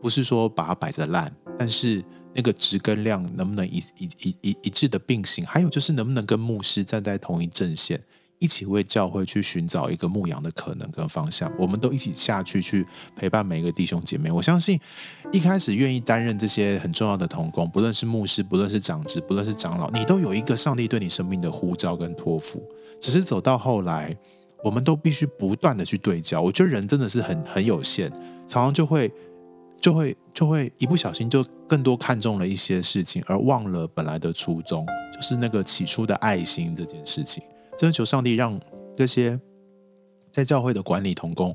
[0.00, 2.02] 不是说把它摆着烂，但是。
[2.34, 5.44] 那个值跟量能不能一一一一一致的并行？
[5.46, 8.00] 还有就是能不能跟牧师站在同一阵线，
[8.38, 11.52] 一起为教会去寻找一个牧养的可能跟方向？
[11.58, 14.30] 我们都一起下去去陪伴每一个弟兄姐妹。
[14.30, 14.80] 我相信
[15.30, 22.66] 一开始愿意担任这些很重要的同工，不论是牧师，不论是长子，不论是长老，你都有一个上帝对你生命的呼召跟托付。
[23.00, 24.16] 只是走到后来，
[24.64, 26.40] 我们都必须不断的去对焦。
[26.40, 28.10] 我觉得人真的是很很有限，
[28.46, 29.12] 常常就会。
[29.82, 37.42] 就会就会一不小心就更多看重了一些事情，而忘了本来的初衷，就是那个起初的爱心这件事情。
[37.76, 38.58] 真的求上帝让
[38.96, 39.38] 这些
[40.30, 41.54] 在教会的管理同工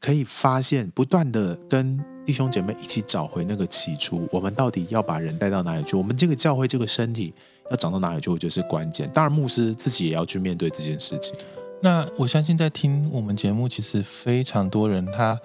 [0.00, 4.28] 可以发现，不断的跟弟兄姐妹一起找回那个起初。
[4.32, 5.96] 我们到底要把人带到哪里去？
[5.96, 7.32] 我们这个教会这个身体
[7.70, 8.28] 要长到哪里去？
[8.28, 9.08] 我觉得是关键。
[9.14, 11.32] 当然，牧师自己也要去面对这件事情。
[11.80, 15.38] 那我相信在听我们节目，其实非常多人他。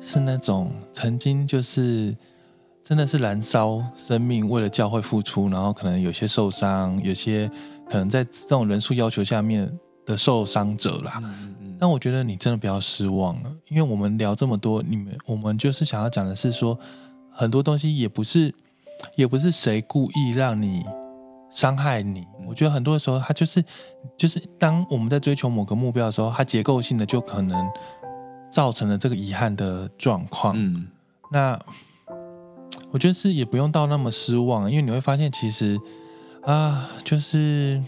[0.00, 2.16] 是那种曾经就是
[2.82, 7.48] 真的是燃烧生命，为了教会付出，然后可能有些受伤，有些
[7.88, 9.70] 可能在这种人数要求下面
[10.06, 11.20] 的受伤者啦。
[11.22, 11.76] 嗯嗯。
[11.78, 16.78] 但我觉得你真的不要失望了，因为我们聊这么多，你们我们就是想要讲的是说，
[17.30, 18.52] 很多东西也不是
[19.16, 20.82] 也不是谁故意让你
[21.50, 22.26] 伤害你。
[22.48, 23.62] 我觉得很多的时候，他就是
[24.16, 27.70] 就是当我们在追求某个目标的时候，它结构性的就可能。
[28.50, 30.54] 造成了这个遗憾的状况。
[30.56, 30.88] 嗯，
[31.30, 31.58] 那
[32.90, 35.78] 我觉得是也不用到那么失望，因为你会发现，其实
[36.42, 37.80] 啊，就是，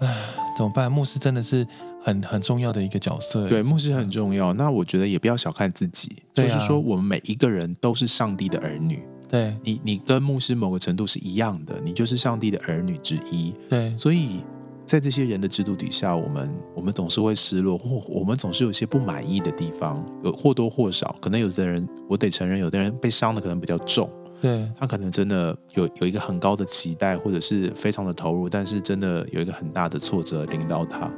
[0.00, 0.14] 唉，
[0.56, 0.92] 怎么办？
[0.92, 1.66] 牧师真的是
[2.02, 3.48] 很很重要的一个角色。
[3.48, 4.52] 对，牧师很重要。
[4.52, 9.02] 那我觉得也不要小看自己，啊，就是说，我们每一个人都是上帝的儿女。
[9.28, 13.54] 对，你，你跟牧师某个程度是一样的，你就是上帝的儿女之一。
[13.68, 14.42] 对，所以。
[14.86, 21.16] 在这些人的制度底下，我们我们总是会失落，或我们总是有些不满意的地方，有或多或少。
[21.20, 24.08] 可能有的人，我得承认，有的人被伤的可能比较重。
[24.40, 31.10] 对，他可能真的有有一个很高的期待，或者是非常的投入，但是真的有一个很大的挫折领导他。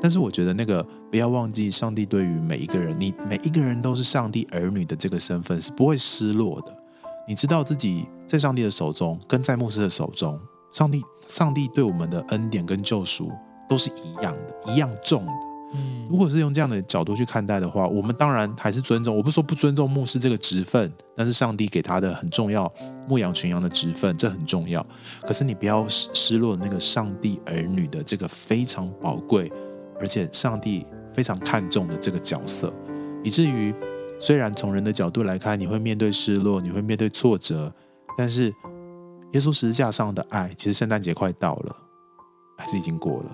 [0.00, 6.72] 但是我觉得那个不要忘记，上帝对于每一个人，你每一个人都是上帝儿女的这个身份是不会失落的。
[7.26, 10.38] 你知道自己在上帝的手中，跟在牧师的手中。
[10.72, 13.32] 上帝，上帝对我们的恩典跟救赎
[13.68, 15.32] 都是一样的，一样重的。
[15.74, 19.16] 嗯，如果是用这样的角度去看待的话，我们当然还是尊重。
[19.16, 22.72] 我不是说不尊重牧师这个职分，但是上帝给他的很重要，
[23.08, 24.84] 牧羊群羊的职分，这很重要。
[25.22, 29.52] 可是你不要失失落那个上帝儿女的这个非常宝贵，
[29.98, 32.72] 而且上帝非常看重的这个角色，
[33.24, 33.74] 以至于
[34.20, 37.74] 虽然从人的角度来看，你会面对失落，你会面对挫折，
[38.16, 38.54] 但是
[39.36, 41.76] 耶稣十字架上的爱，其实圣诞节快到了，
[42.56, 43.30] 还是已经过了？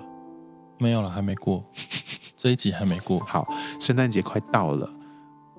[0.78, 1.64] 没有了，还没过，
[2.36, 3.20] 这一集还没过。
[3.20, 3.46] 好，
[3.78, 4.90] 圣诞节快到了，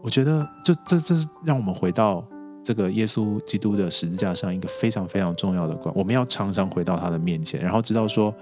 [0.01, 2.21] 我觉得这这这是让我们回到
[2.61, 8.35] 这个耶稣基督的十字架上一个非常非常重要的关，我们要常常回到他的面前，然后知道说，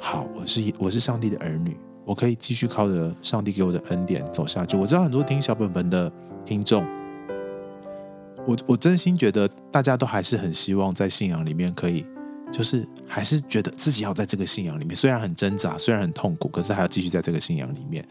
[0.00, 4.74] 好，我是我是上帝的儿女，我可以继续靠着上帝给我的恩典走下去。
[4.78, 6.10] 我知道很多听小本本的
[6.46, 6.82] 听众，
[8.46, 12.04] 我我真心觉得大家都还是很希望在信仰里面可以。
[12.52, 18.04] 就是还是觉得自己要在这个信仰里面，虽然很挣扎，虽然很痛苦，可是还要继续在这个信仰里面。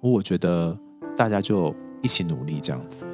[0.00, 0.76] 我觉得
[1.16, 1.72] 大家就
[2.02, 3.06] 一起努力这样子。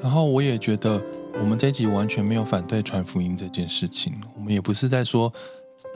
[0.00, 1.02] 然后我也觉得
[1.34, 5.32] 我们这一集完全没有反对传福音这件事情，我们也不是在说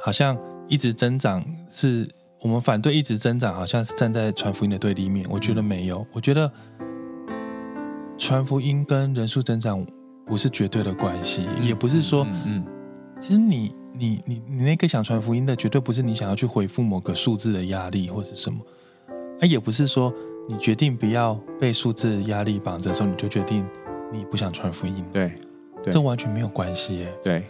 [0.02, 2.08] 好像一直增长是
[2.40, 5.24] 我们反对一直增长，好像是站在传福音的对立面。
[5.30, 6.50] 我觉得没有，我觉得
[8.18, 9.86] 传福音跟人数增长
[10.26, 12.64] 不是绝对的关系，嗯、也不是说嗯，嗯，
[13.20, 13.74] 其实你。
[13.96, 18.58] 你你你那个想传福音的，绝对不是你想要去回复某个数字的压力或者什么，
[19.38, 20.12] 啊，也不是说
[20.48, 23.64] 你决定不要被数字压力绑着的时候，你就决定
[24.12, 25.06] 你不想传福音。
[25.12, 25.30] 对，
[25.80, 27.14] 对，这完全没有关系耶。
[27.22, 27.44] 对，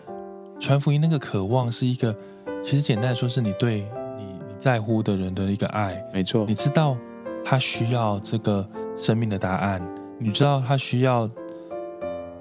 [0.61, 2.14] 传福音那个渴望是一个，
[2.62, 3.87] 其实简单来说是你对
[4.18, 5.99] 你你在乎的人的一个爱。
[6.12, 6.95] 没错，你知道
[7.43, 8.68] 他需要这个
[8.99, 9.81] 生命的答案，
[10.18, 11.27] 你知道他需要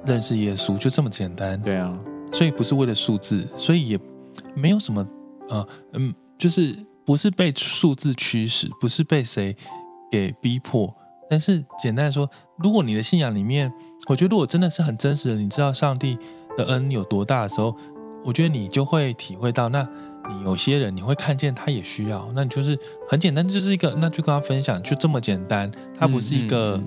[0.06, 1.62] 认识耶稣，就这么简单。
[1.62, 1.98] 对啊。
[2.32, 4.00] 所以不是为了数字，所以也
[4.56, 5.06] 没有什么，
[5.50, 6.76] 呃，嗯，就是
[7.06, 9.56] 不是被数字驱使，不是被谁
[10.10, 10.92] 给逼迫。
[11.30, 12.28] 但是简单来说，
[12.58, 13.72] 如果你的信仰里面，
[14.08, 16.18] 我觉得如果真的是很真实的，你知道上帝
[16.58, 17.76] 的恩有多大的时候，
[18.26, 19.88] 我觉得你就会体会到，那
[20.28, 22.76] 你有些人你会看见他也需要，那你就是
[23.08, 26.82] 很简单，就是一个，那就跟他分享，就这么简单，他不是一个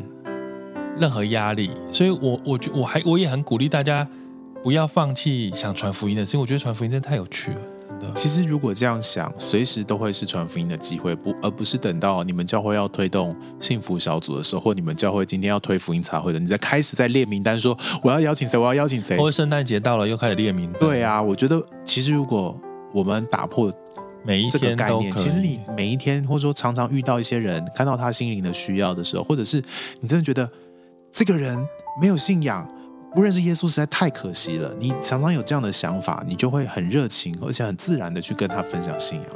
[0.98, 1.70] 任何压力。
[1.92, 4.06] 所以我我觉我还我也很鼓励大家。
[4.64, 8.14] 不要放弃想传福音的事情，我觉得传福音真的太有趣了，真的。
[8.16, 19.16] 其实如果这样想，随时都会是传福音的机会，不，而不是等到你们教会要推动幸福小组的时候，或你们教会今天要推福音茶会的，你在开始在列名单说我要邀请谁，我要邀请谁。
[19.16, 20.80] 或者圣诞节到了又开始列名单。
[20.80, 22.58] 对啊，我觉得其实如果
[22.92, 23.72] 我们打破
[24.24, 29.62] 每一天概念，其实你每一天或者说常常遇到一些人，看到他心灵的需要的时候，或者是
[30.00, 30.50] 你真的觉得
[31.12, 31.58] 这个人
[32.00, 32.66] 没有信仰。
[33.14, 34.70] 不认识耶稣实在太可惜了。
[34.78, 39.26] 你常常有这样的想法，你就会很热情，而且很自然的去跟他分享信仰。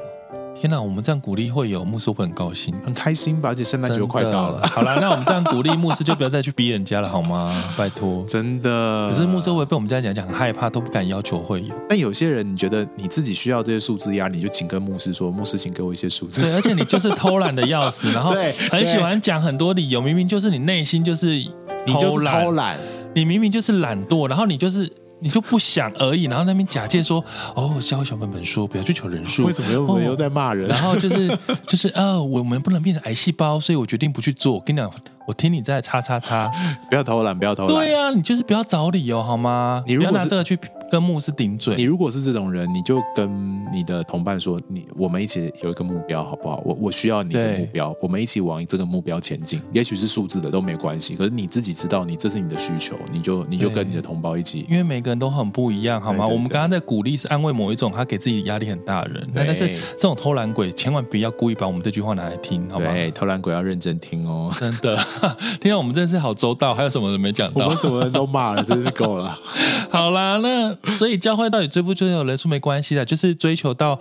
[0.55, 3.49] 天哪，我们这样鼓励会有牧师会很高兴，很开心吧？
[3.49, 4.61] 而且圣诞节快到了。
[4.67, 7.51] 好了，那我们这样鼓励牧师就不要再去逼人家了，好吗？
[7.79, 9.09] 拜托，真的。
[9.09, 11.75] 可是牧师会被我们这样讲讲，很害怕，都不敢要求会有。
[11.89, 16.43] 但有些人，你觉得你自己需要这些数字压力，你就请跟牧师说，牧师请给我一些数字。
[16.45, 18.33] 对，而且你就是偷懒的要死，然后
[18.71, 21.43] 很喜欢讲很多理由，明明就是你内心就是
[21.87, 22.79] 你就是偷懒。
[23.15, 27.25] 你明明就是懒惰，然后你就是你就不想而已，然后那边假借说
[27.55, 30.69] 哦，教会小本本书不要追求人数，为什么又、哦、又在骂人？
[30.69, 34.55] 然后就是就是啊，我们不能变成癌细胞，所以我决定不去做。
[34.55, 34.91] 我跟你讲。
[35.27, 36.51] 我听你在叉叉叉，
[36.91, 37.75] 不要偷懒，不要偷懒。
[37.77, 39.85] 对呀、啊，你就是不要找理由好吗？
[39.87, 40.59] 你如果不要拿这个去
[40.91, 41.77] 跟牧师顶嘴。
[41.77, 46.61] 你如果是这种人，你就跟你的同伴说，你我们一起有一个目标，好不好？
[46.65, 49.63] 我我需要你的目标，我们一起往这个目标前进。
[49.73, 54.67] 也许是数字的都没关系，可是你自己知道，你这是你的需求，你就你就跟你的同胞一起。
[54.69, 56.27] 因为每个人都很不一样，好吗？
[56.27, 62.91] 我们刚刚在鼓励是安慰某一种他给自己压力很大的人，但是这种偷懒鬼千万不要故意把我们这句话拿来听，好吗？
[62.91, 64.99] 对，偷懒鬼要认真听哦，真的。
[65.61, 66.01] 听到我们这。
[66.01, 67.65] 真是好周到，还有什么人没讲到？
[67.67, 69.39] 我们什么人都骂了，真是够了。
[69.93, 73.99] 好啦，那所以教会到底追不追求人数没关系的，就是追求到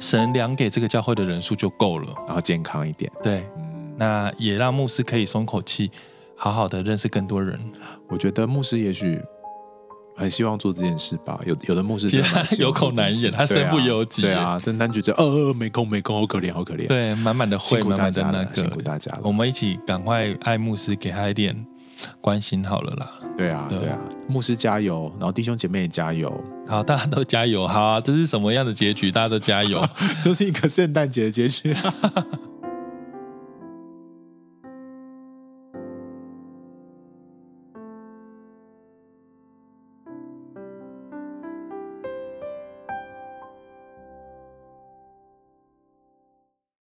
[0.00, 3.10] 神量给这个教会的人数就够了，然后健康一点。
[3.22, 5.90] 对，嗯，那也让牧师可以松口气，
[6.36, 7.58] 好好的认识更多人。
[8.08, 9.20] 我觉得牧师也许
[10.16, 11.40] 很希望做这件事吧。
[11.44, 14.22] 有有的牧师他 有口难言，他身不由己。
[14.22, 16.86] 对啊，但他觉得呃没空没空，好可怜好可怜。
[16.86, 19.20] 对，满满的会，满满的那个，辛苦大家了。
[19.22, 21.54] 我们一起赶快爱牧师，给他一点
[22.20, 23.10] 关心好了啦。
[23.36, 26.32] 对啊，对啊，牧师加油，然后弟兄姐妹也加油。
[26.66, 27.66] 好，大家都加油。
[27.66, 29.10] 好啊，这是什么样的结局？
[29.12, 29.82] 大家都加油，
[30.20, 31.74] 这是一个圣诞节的结局。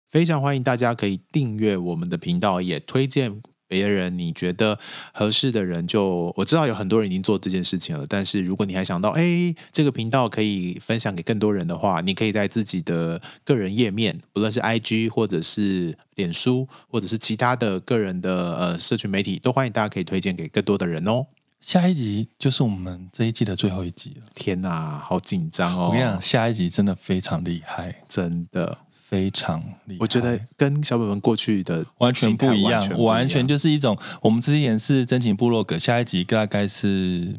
[0.09, 3.43] 非常欢迎大家可以订阅我们的频道，也推荐。
[3.69, 4.77] 别人你觉得
[5.13, 8.03] 合适的人就，就我知道有很多人已经做这件事情了。
[8.09, 21.27] 但是如果你还想到，哎，这个频道可以分享给更多人的话，你可以在自己的个人页面，不论是 IG 或者是脸书，或者是其他的个人的呃社群媒体，都欢迎大家可以推荐给更多的人哦。
[21.61, 24.23] 下一集就是我们这一季的最后一集了。
[24.33, 25.87] 天哪，好紧张哦！
[25.87, 28.77] 我跟你讲，下一集真的非常厉害，真的。
[29.09, 33.97] 非常厉害，我觉得跟小本本过去的完全不一样，完全，完全就是一种。
[34.21, 37.35] 我们之前是真情部落格，下一集大概是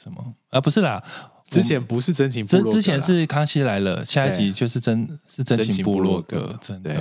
[0.00, 0.34] 什么？
[0.50, 1.02] 啊，不是啦，
[1.48, 6.94] 之前不是真情部落格，之前是康熙来了，下一集就是真是真情部落格，真的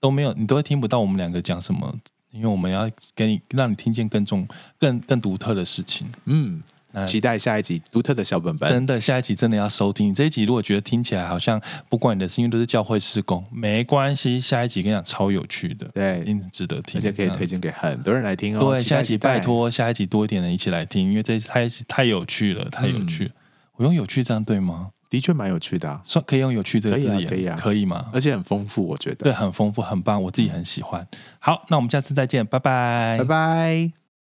[0.00, 1.94] 都没有，你都会听不到我们两个讲什么，
[2.32, 4.44] 因为我们要给你让你听见更重、
[4.80, 6.08] 更更独特的事情。
[6.24, 6.60] 嗯。
[7.06, 10.14] 期待下一集独特的小本本，真的下一集真的要收听。
[10.14, 14.40] 这一集如果觉得听起来好像不管你的事，因为都是教会施工，没关系。
[14.40, 18.70] 下一集跟你讲超有趣的，对，一定值得听，而且可以推荐给很多人来听哦。
[18.70, 23.30] 对，下一集拜托下一集多一点人一起来听，因为这太太有趣了，太有趣
[23.76, 24.90] 我用有趣这样对吗？
[25.08, 28.06] 的确蛮有趣的、啊，算可以用有趣这个字眼，可以啊，可以啊，可以吗？
[28.12, 31.06] 而且很丰富，我觉得对，很丰富，很棒，我自己很喜欢。
[31.38, 34.01] 好，那我们下次再见，拜拜，拜拜。